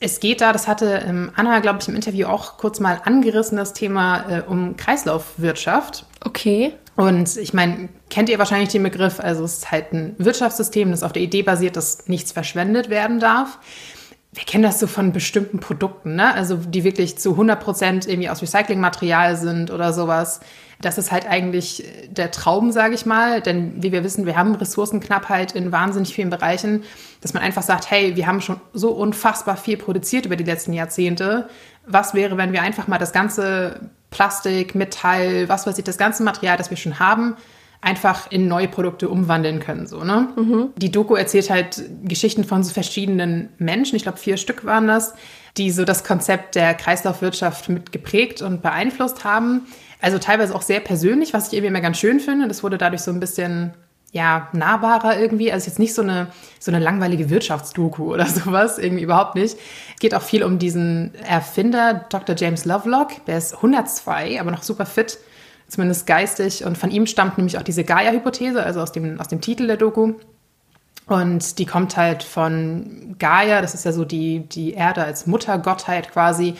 [0.00, 3.56] Es geht da, das hatte ähm, Anna, glaube ich, im Interview auch kurz mal angerissen,
[3.56, 6.06] das Thema äh, um Kreislaufwirtschaft.
[6.24, 6.74] Okay.
[6.96, 11.02] Und ich meine, kennt ihr wahrscheinlich den Begriff, also es ist halt ein Wirtschaftssystem, das
[11.02, 13.58] auf der Idee basiert, dass nichts verschwendet werden darf
[14.32, 16.34] wir kennen das so von bestimmten Produkten, ne?
[16.34, 20.40] Also die wirklich zu 100 Prozent irgendwie aus Recyclingmaterial sind oder sowas.
[20.82, 23.40] Das ist halt eigentlich der Traum, sage ich mal.
[23.40, 26.82] Denn wie wir wissen, wir haben Ressourcenknappheit in wahnsinnig vielen Bereichen,
[27.22, 30.74] dass man einfach sagt, hey, wir haben schon so unfassbar viel produziert über die letzten
[30.74, 31.48] Jahrzehnte.
[31.86, 36.22] Was wäre, wenn wir einfach mal das ganze Plastik, Metall, was weiß ich, das ganze
[36.22, 37.36] Material, das wir schon haben,
[37.82, 39.86] einfach in neue Produkte umwandeln können.
[39.86, 40.28] So, ne?
[40.36, 40.68] Mhm.
[40.76, 45.14] Die Doku erzählt halt Geschichten von so verschiedenen Menschen, ich glaube vier Stück waren das,
[45.56, 49.66] die so das Konzept der Kreislaufwirtschaft mit geprägt und beeinflusst haben.
[50.02, 52.48] Also teilweise auch sehr persönlich, was ich irgendwie immer ganz schön finde.
[52.48, 53.72] Das wurde dadurch so ein bisschen
[54.10, 55.50] ja, nahbarer irgendwie.
[55.50, 56.26] Also jetzt nicht so eine,
[56.60, 59.56] so eine langweilige Wirtschaftsdoku oder sowas, irgendwie überhaupt nicht.
[59.94, 62.36] Es geht auch viel um diesen Erfinder, Dr.
[62.36, 63.24] James Lovelock.
[63.26, 65.18] Der ist 102, aber noch super fit
[65.72, 66.64] zumindest geistig.
[66.64, 69.78] Und von ihm stammt nämlich auch diese Gaia-Hypothese, also aus dem, aus dem Titel der
[69.78, 70.14] Doku.
[71.06, 76.12] Und die kommt halt von Gaia, das ist ja so die, die Erde als Muttergottheit
[76.12, 76.56] quasi.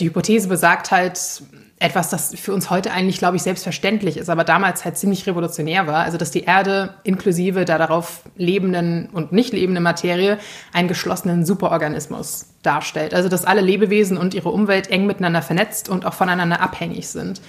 [0.00, 1.42] Die Hypothese besagt halt
[1.78, 5.86] etwas, das für uns heute eigentlich, glaube ich, selbstverständlich ist, aber damals halt ziemlich revolutionär
[5.86, 6.04] war.
[6.04, 10.38] Also, dass die Erde inklusive der darauf lebenden und nicht lebenden Materie
[10.72, 13.12] einen geschlossenen Superorganismus darstellt.
[13.12, 17.40] Also, dass alle Lebewesen und ihre Umwelt eng miteinander vernetzt und auch voneinander abhängig sind.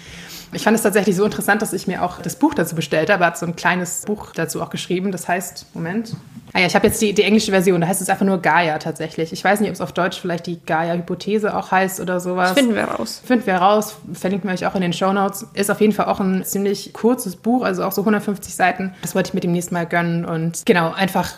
[0.56, 3.26] Ich fand es tatsächlich so interessant, dass ich mir auch das Buch dazu bestellt habe.
[3.26, 5.12] Er hat so ein kleines Buch dazu auch geschrieben.
[5.12, 6.16] Das heißt, Moment.
[6.54, 7.82] Ah ja, ich habe jetzt die, die englische Version.
[7.82, 9.34] Da heißt es einfach nur Gaia tatsächlich.
[9.34, 12.54] Ich weiß nicht, ob es auf Deutsch vielleicht die Gaia-Hypothese auch heißt oder sowas.
[12.54, 13.22] Finden wir raus.
[13.26, 13.98] Finden wir raus.
[14.14, 15.46] Verlinken wir euch auch in den Show Notes.
[15.54, 18.94] Ist auf jeden Fall auch ein ziemlich kurzes Buch, also auch so 150 Seiten.
[19.02, 20.24] Das wollte ich mir demnächst mal gönnen.
[20.24, 21.34] Und genau, einfach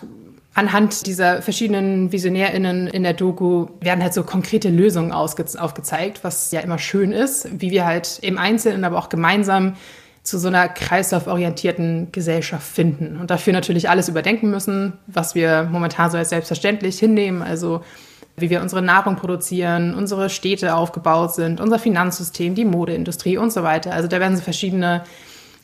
[0.58, 6.62] anhand dieser verschiedenen VisionärInnen in der Doku werden halt so konkrete Lösungen aufgezeigt, was ja
[6.62, 9.76] immer schön ist, wie wir halt im Einzelnen, aber auch gemeinsam
[10.24, 16.10] zu so einer kreislauforientierten Gesellschaft finden und dafür natürlich alles überdenken müssen, was wir momentan
[16.10, 17.82] so als selbstverständlich hinnehmen, also
[18.36, 23.62] wie wir unsere Nahrung produzieren, unsere Städte aufgebaut sind, unser Finanzsystem, die Modeindustrie und so
[23.62, 23.94] weiter.
[23.94, 25.04] Also da werden so verschiedene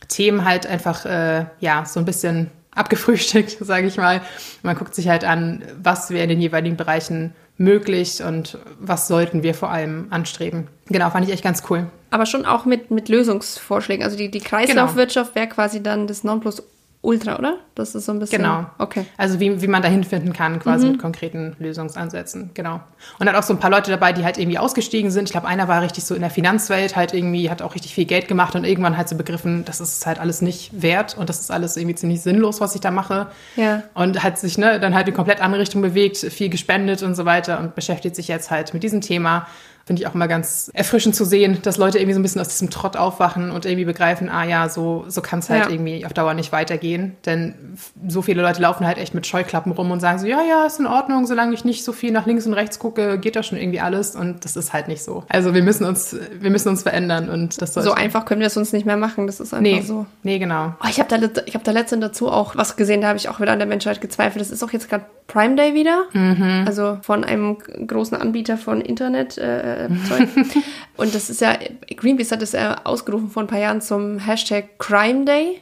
[0.07, 4.21] Themen halt einfach äh, ja so ein bisschen abgefrühstückt, sage ich mal.
[4.61, 9.43] Man guckt sich halt an, was wir in den jeweiligen Bereichen möglich und was sollten
[9.43, 10.67] wir vor allem anstreben.
[10.87, 11.87] Genau, fand ich echt ganz cool.
[12.09, 14.03] Aber schon auch mit, mit Lösungsvorschlägen.
[14.03, 15.45] Also die, die Kreislaufwirtschaft genau.
[15.45, 16.63] wäre quasi dann das Nonplus
[17.03, 17.57] Ultra, oder?
[17.75, 18.41] Das ist so ein bisschen.
[18.41, 18.65] Genau.
[18.77, 19.05] Okay.
[19.17, 20.93] Also wie, wie man dahin finden kann, quasi mhm.
[20.93, 22.51] mit konkreten Lösungsansätzen.
[22.53, 22.79] Genau.
[23.19, 25.25] Und dann auch so ein paar Leute dabei, die halt irgendwie ausgestiegen sind.
[25.25, 28.05] Ich glaube, einer war richtig so in der Finanzwelt, halt irgendwie, hat auch richtig viel
[28.05, 31.41] Geld gemacht und irgendwann halt so begriffen, das ist halt alles nicht wert und das
[31.41, 33.27] ist alles irgendwie ziemlich sinnlos, was ich da mache.
[33.57, 33.83] Ja.
[33.95, 37.25] Und hat sich ne, dann halt in komplett andere Richtung bewegt, viel gespendet und so
[37.25, 39.45] weiter und beschäftigt sich jetzt halt mit diesem Thema
[39.85, 42.47] finde ich auch immer ganz erfrischend zu sehen, dass Leute irgendwie so ein bisschen aus
[42.47, 45.71] diesem Trott aufwachen und irgendwie begreifen, ah ja, so, so kann es halt ja.
[45.71, 47.17] irgendwie auf Dauer nicht weitergehen.
[47.25, 47.77] Denn
[48.07, 50.79] so viele Leute laufen halt echt mit Scheuklappen rum und sagen so, ja, ja, ist
[50.79, 53.57] in Ordnung, solange ich nicht so viel nach links und rechts gucke, geht das schon
[53.57, 54.15] irgendwie alles.
[54.15, 55.25] Und das ist halt nicht so.
[55.27, 58.55] Also wir müssen uns, wir müssen uns verändern und das So einfach können wir es
[58.55, 59.27] uns nicht mehr machen.
[59.27, 60.05] Das ist einfach nee, so.
[60.23, 60.75] Nee, genau.
[60.81, 63.27] Oh, ich habe da, ich hab da letztens dazu auch was gesehen, da habe ich
[63.27, 64.39] auch wieder an der Menschheit gezweifelt.
[64.39, 66.03] Das ist auch jetzt gerade Prime Day wieder.
[66.13, 66.63] Mhm.
[66.65, 69.37] Also von einem großen Anbieter von Internet.
[69.37, 69.72] Äh,
[70.07, 70.29] Zeug.
[70.97, 71.57] Und das ist ja,
[71.95, 75.61] Greenpeace hat es ja ausgerufen vor ein paar Jahren zum Hashtag Crime Day.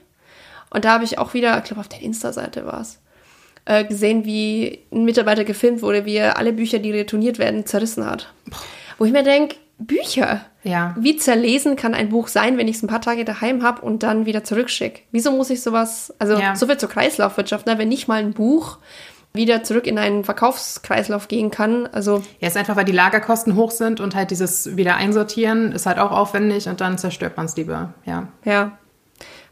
[0.69, 2.99] Und da habe ich auch wieder, ich glaube auf der Insta-Seite war es,
[3.65, 8.05] äh, gesehen, wie ein Mitarbeiter gefilmt wurde, wie er alle Bücher, die retourniert werden, zerrissen
[8.05, 8.33] hat.
[8.97, 10.45] Wo ich mir denke, Bücher.
[10.63, 10.95] Ja.
[10.97, 14.03] Wie zerlesen kann ein Buch sein, wenn ich es ein paar Tage daheim habe und
[14.03, 15.01] dann wieder zurückschicke?
[15.11, 16.55] Wieso muss ich sowas, also ja.
[16.55, 17.77] so viel zur Kreislaufwirtschaft, ne?
[17.77, 18.77] wenn nicht mal ein Buch
[19.33, 21.87] wieder zurück in einen Verkaufskreislauf gehen kann.
[21.87, 25.85] Also ja, ist einfach, weil die Lagerkosten hoch sind und halt dieses wieder einsortieren ist
[25.85, 27.93] halt auch aufwendig und dann zerstört man es lieber.
[28.05, 28.27] Ja.
[28.43, 28.77] Ja.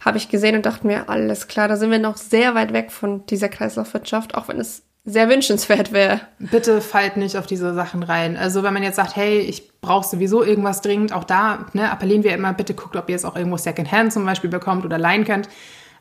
[0.02, 2.92] Habe ich gesehen und dachte mir, alles klar, da sind wir noch sehr weit weg
[2.92, 6.22] von dieser Kreislaufwirtschaft, auch wenn es sehr wünschenswert wäre.
[6.40, 8.38] Bitte fallt nicht auf diese Sachen rein.
[8.38, 12.24] Also wenn man jetzt sagt, hey, ich brauche sowieso irgendwas dringend, auch da ne, appellieren
[12.24, 15.26] wir immer, bitte guckt, ob ihr es auch irgendwo Secondhand zum Beispiel bekommt oder leihen
[15.26, 15.50] könnt.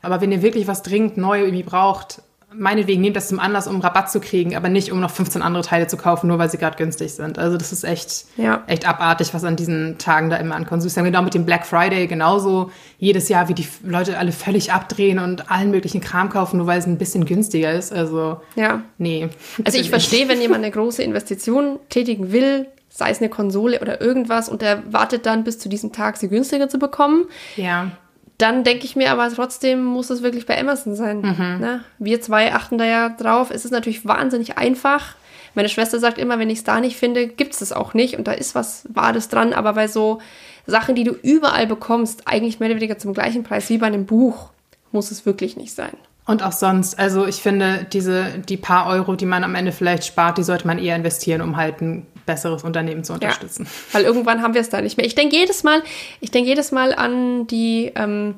[0.03, 2.23] Aber wenn ihr wirklich was dringend neu irgendwie braucht,
[2.53, 5.63] meinetwegen nehmt das zum Anlass, um Rabatt zu kriegen, aber nicht, um noch 15 andere
[5.63, 7.39] Teile zu kaufen, nur weil sie gerade günstig sind.
[7.39, 8.63] Also das ist echt, ja.
[8.67, 10.95] echt abartig, was an diesen Tagen da immer an Konsum ist.
[10.95, 12.71] Genau mit dem Black Friday genauso.
[12.99, 16.79] Jedes Jahr, wie die Leute alle völlig abdrehen und allen möglichen Kram kaufen, nur weil
[16.79, 17.93] es ein bisschen günstiger ist.
[17.93, 18.83] Also, ja.
[18.97, 19.29] nee.
[19.65, 24.01] Also ich verstehe, wenn jemand eine große Investition tätigen will, sei es eine Konsole oder
[24.01, 27.27] irgendwas, und er wartet dann bis zu diesem Tag, sie günstiger zu bekommen.
[27.57, 27.93] Ja
[28.39, 31.21] dann denke ich mir aber trotzdem muss es wirklich bei Amazon sein.
[31.21, 31.61] Mhm.
[31.61, 31.85] Ne?
[31.99, 33.51] Wir zwei achten da ja drauf.
[33.51, 35.17] Es ist natürlich wahnsinnig einfach.
[35.55, 38.17] Meine Schwester sagt immer, wenn ich es da nicht finde, gibt es es auch nicht.
[38.17, 39.53] Und da ist was Wahres dran.
[39.53, 40.21] Aber bei so
[40.67, 44.07] Sachen, die du überall bekommst, eigentlich mehr oder weniger zum gleichen Preis wie bei einem
[44.07, 44.51] Buch,
[44.93, 45.97] muss es wirklich nicht sein.
[46.25, 50.05] Und auch sonst, also ich finde, diese, die paar Euro, die man am Ende vielleicht
[50.05, 53.65] spart, die sollte man eher investieren, um halt ein besseres Unternehmen zu unterstützen.
[53.65, 55.07] Ja, weil irgendwann haben wir es da nicht mehr.
[55.07, 55.83] Ich denke jedes Mal,
[56.21, 58.35] ich denke jedes Mal an die ähm,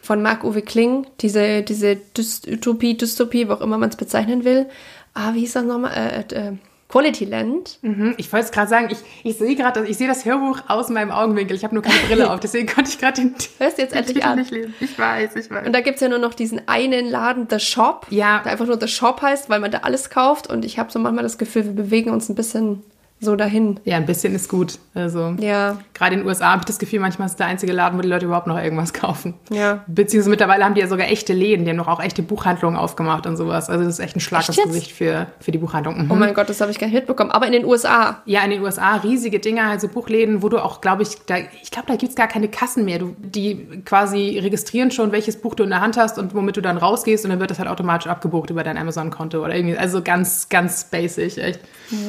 [0.00, 4.66] von Marc-Uwe Kling, diese, diese Dystopie, Dystopie, wo auch immer man es bezeichnen will.
[5.12, 5.92] Ah, wie hieß das nochmal?
[5.94, 6.52] Äh, äh,
[6.88, 7.78] Quality Land.
[7.82, 10.88] Mhm, ich wollte es gerade sagen, ich, ich sehe gerade, ich sehe das Hörbuch aus
[10.88, 11.56] meinem Augenwinkel.
[11.56, 14.38] Ich habe nur keine Brille auf, deswegen konnte ich gerade den Hörst jetzt endlich an?
[14.38, 14.74] Nicht lesen.
[14.80, 15.66] Ich weiß, ich weiß.
[15.66, 18.40] Und da gibt es ja nur noch diesen einen Laden, The Shop, ja.
[18.44, 20.48] der einfach nur The Shop heißt, weil man da alles kauft.
[20.48, 22.82] Und ich habe so manchmal das Gefühl, wir bewegen uns ein bisschen
[23.24, 23.80] so dahin.
[23.84, 24.78] Ja, ein bisschen ist gut.
[24.94, 25.78] Also ja.
[25.92, 28.02] gerade in den USA habe ich das Gefühl, manchmal ist es der einzige Laden, wo
[28.02, 29.34] die Leute überhaupt noch irgendwas kaufen.
[29.50, 29.82] Ja.
[29.86, 33.26] Beziehungsweise mittlerweile haben die ja sogar echte Läden, die haben noch auch echte Buchhandlungen aufgemacht
[33.26, 33.68] und sowas.
[33.68, 36.04] Also das ist echt ein Schlag ins Gesicht für, für die Buchhandlung.
[36.04, 36.10] Mhm.
[36.10, 37.30] Oh mein Gott, das habe ich gar nicht mitbekommen.
[37.30, 38.22] Aber in den USA.
[38.26, 41.70] Ja, in den USA riesige Dinger, also Buchläden, wo du auch, glaube ich, da, ich
[41.70, 42.98] glaube, da gibt es gar keine Kassen mehr.
[42.98, 46.60] Du, die quasi registrieren schon, welches Buch du in der Hand hast und womit du
[46.60, 49.76] dann rausgehst und dann wird das halt automatisch abgebucht über dein Amazon-Konto oder irgendwie.
[49.76, 51.60] Also ganz, ganz basic, echt.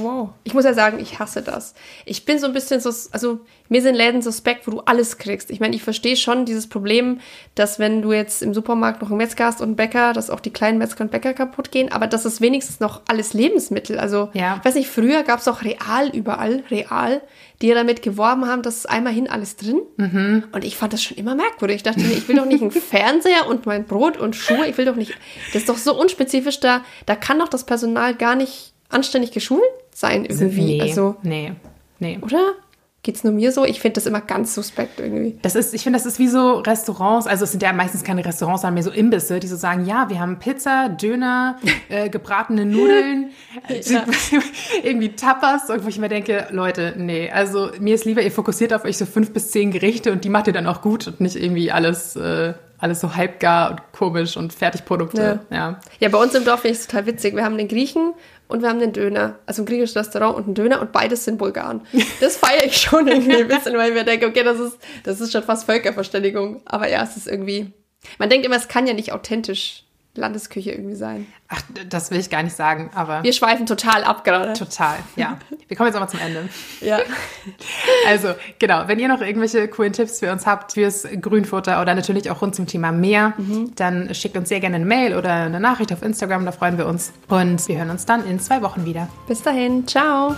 [0.01, 0.30] Wow.
[0.43, 1.74] Ich muss ja sagen, ich hasse das.
[2.06, 3.39] Ich bin so ein bisschen so, also
[3.70, 5.49] mir sind Läden suspekt, wo du alles kriegst.
[5.49, 7.20] Ich meine, ich verstehe schon dieses Problem,
[7.56, 10.39] dass wenn du jetzt im Supermarkt noch einen Metzger hast und einen Bäcker, dass auch
[10.39, 13.99] die kleinen Metzger und Bäcker kaputt gehen, aber das ist wenigstens noch alles Lebensmittel.
[13.99, 14.58] Also, ja.
[14.58, 17.22] ich weiß nicht, früher gab es auch Real überall, Real,
[17.62, 19.82] die ja damit geworben haben, dass einmal hin alles drin.
[19.97, 20.43] Mhm.
[20.51, 21.78] Und ich fand das schon immer merkwürdig.
[21.78, 24.68] Ich dachte mir, ich will doch nicht einen Fernseher und mein Brot und Schuhe.
[24.68, 25.14] Ich will doch nicht.
[25.53, 29.64] Das ist doch so unspezifisch, da, da kann doch das Personal gar nicht anständig geschult
[29.96, 30.78] sein irgendwie.
[30.78, 31.54] Nee, also, nee,
[32.00, 32.20] nee.
[32.22, 32.54] Oder?
[33.02, 33.64] Geht's nur mir so?
[33.66, 35.38] Ich finde das immer ganz suspekt irgendwie.
[35.43, 38.26] Das ist, ich finde, das ist wie so Restaurants, also es sind ja meistens keine
[38.26, 41.58] Restaurants, sondern mehr so Imbisse, die so sagen, ja, wir haben Pizza, Döner,
[41.89, 43.30] äh, gebratene Nudeln,
[44.84, 48.84] irgendwie Tapas, wo ich mir denke, Leute, nee, also mir ist lieber, ihr fokussiert auf
[48.84, 51.36] euch so fünf bis zehn Gerichte und die macht ihr dann auch gut und nicht
[51.36, 55.39] irgendwie alles, äh, alles so halbgar und komisch und Fertigprodukte.
[55.49, 55.55] Ja.
[55.55, 55.80] ja.
[55.99, 57.36] Ja, bei uns im Dorf finde ich es total witzig.
[57.36, 58.13] Wir haben den Griechen
[58.47, 59.39] und wir haben den Döner.
[59.45, 61.82] Also ein griechisches Restaurant und ein Döner und beides sind Bulgaren.
[62.19, 65.21] Das feiere ich schon irgendwie ein bisschen, weil ich mir denke, okay, das ist, das
[65.21, 66.61] ist schon fast Völkerverständigung.
[66.65, 67.71] Aber ja, es ist irgendwie.
[68.19, 69.85] Man denkt immer, es kann ja nicht authentisch
[70.16, 71.28] Landesküche irgendwie sein.
[71.47, 73.24] Ach, das will ich gar nicht sagen, aber.
[73.24, 74.53] Wir schweifen total ab gerade.
[74.53, 75.38] Total, ja.
[75.68, 76.47] Wir kommen jetzt aber zum Ende.
[76.82, 76.99] ja.
[78.07, 82.30] Also, genau, wenn ihr noch irgendwelche coolen Tipps für uns habt, fürs Grünfutter oder natürlich
[82.30, 83.74] auch rund zum Thema Meer, mhm.
[83.76, 86.86] dann schickt uns sehr gerne eine Mail oder eine Nachricht auf Instagram, da freuen wir
[86.86, 87.11] uns.
[87.30, 89.07] Und wir hören uns dann in zwei Wochen wieder.
[89.28, 90.36] Bis dahin, ciao.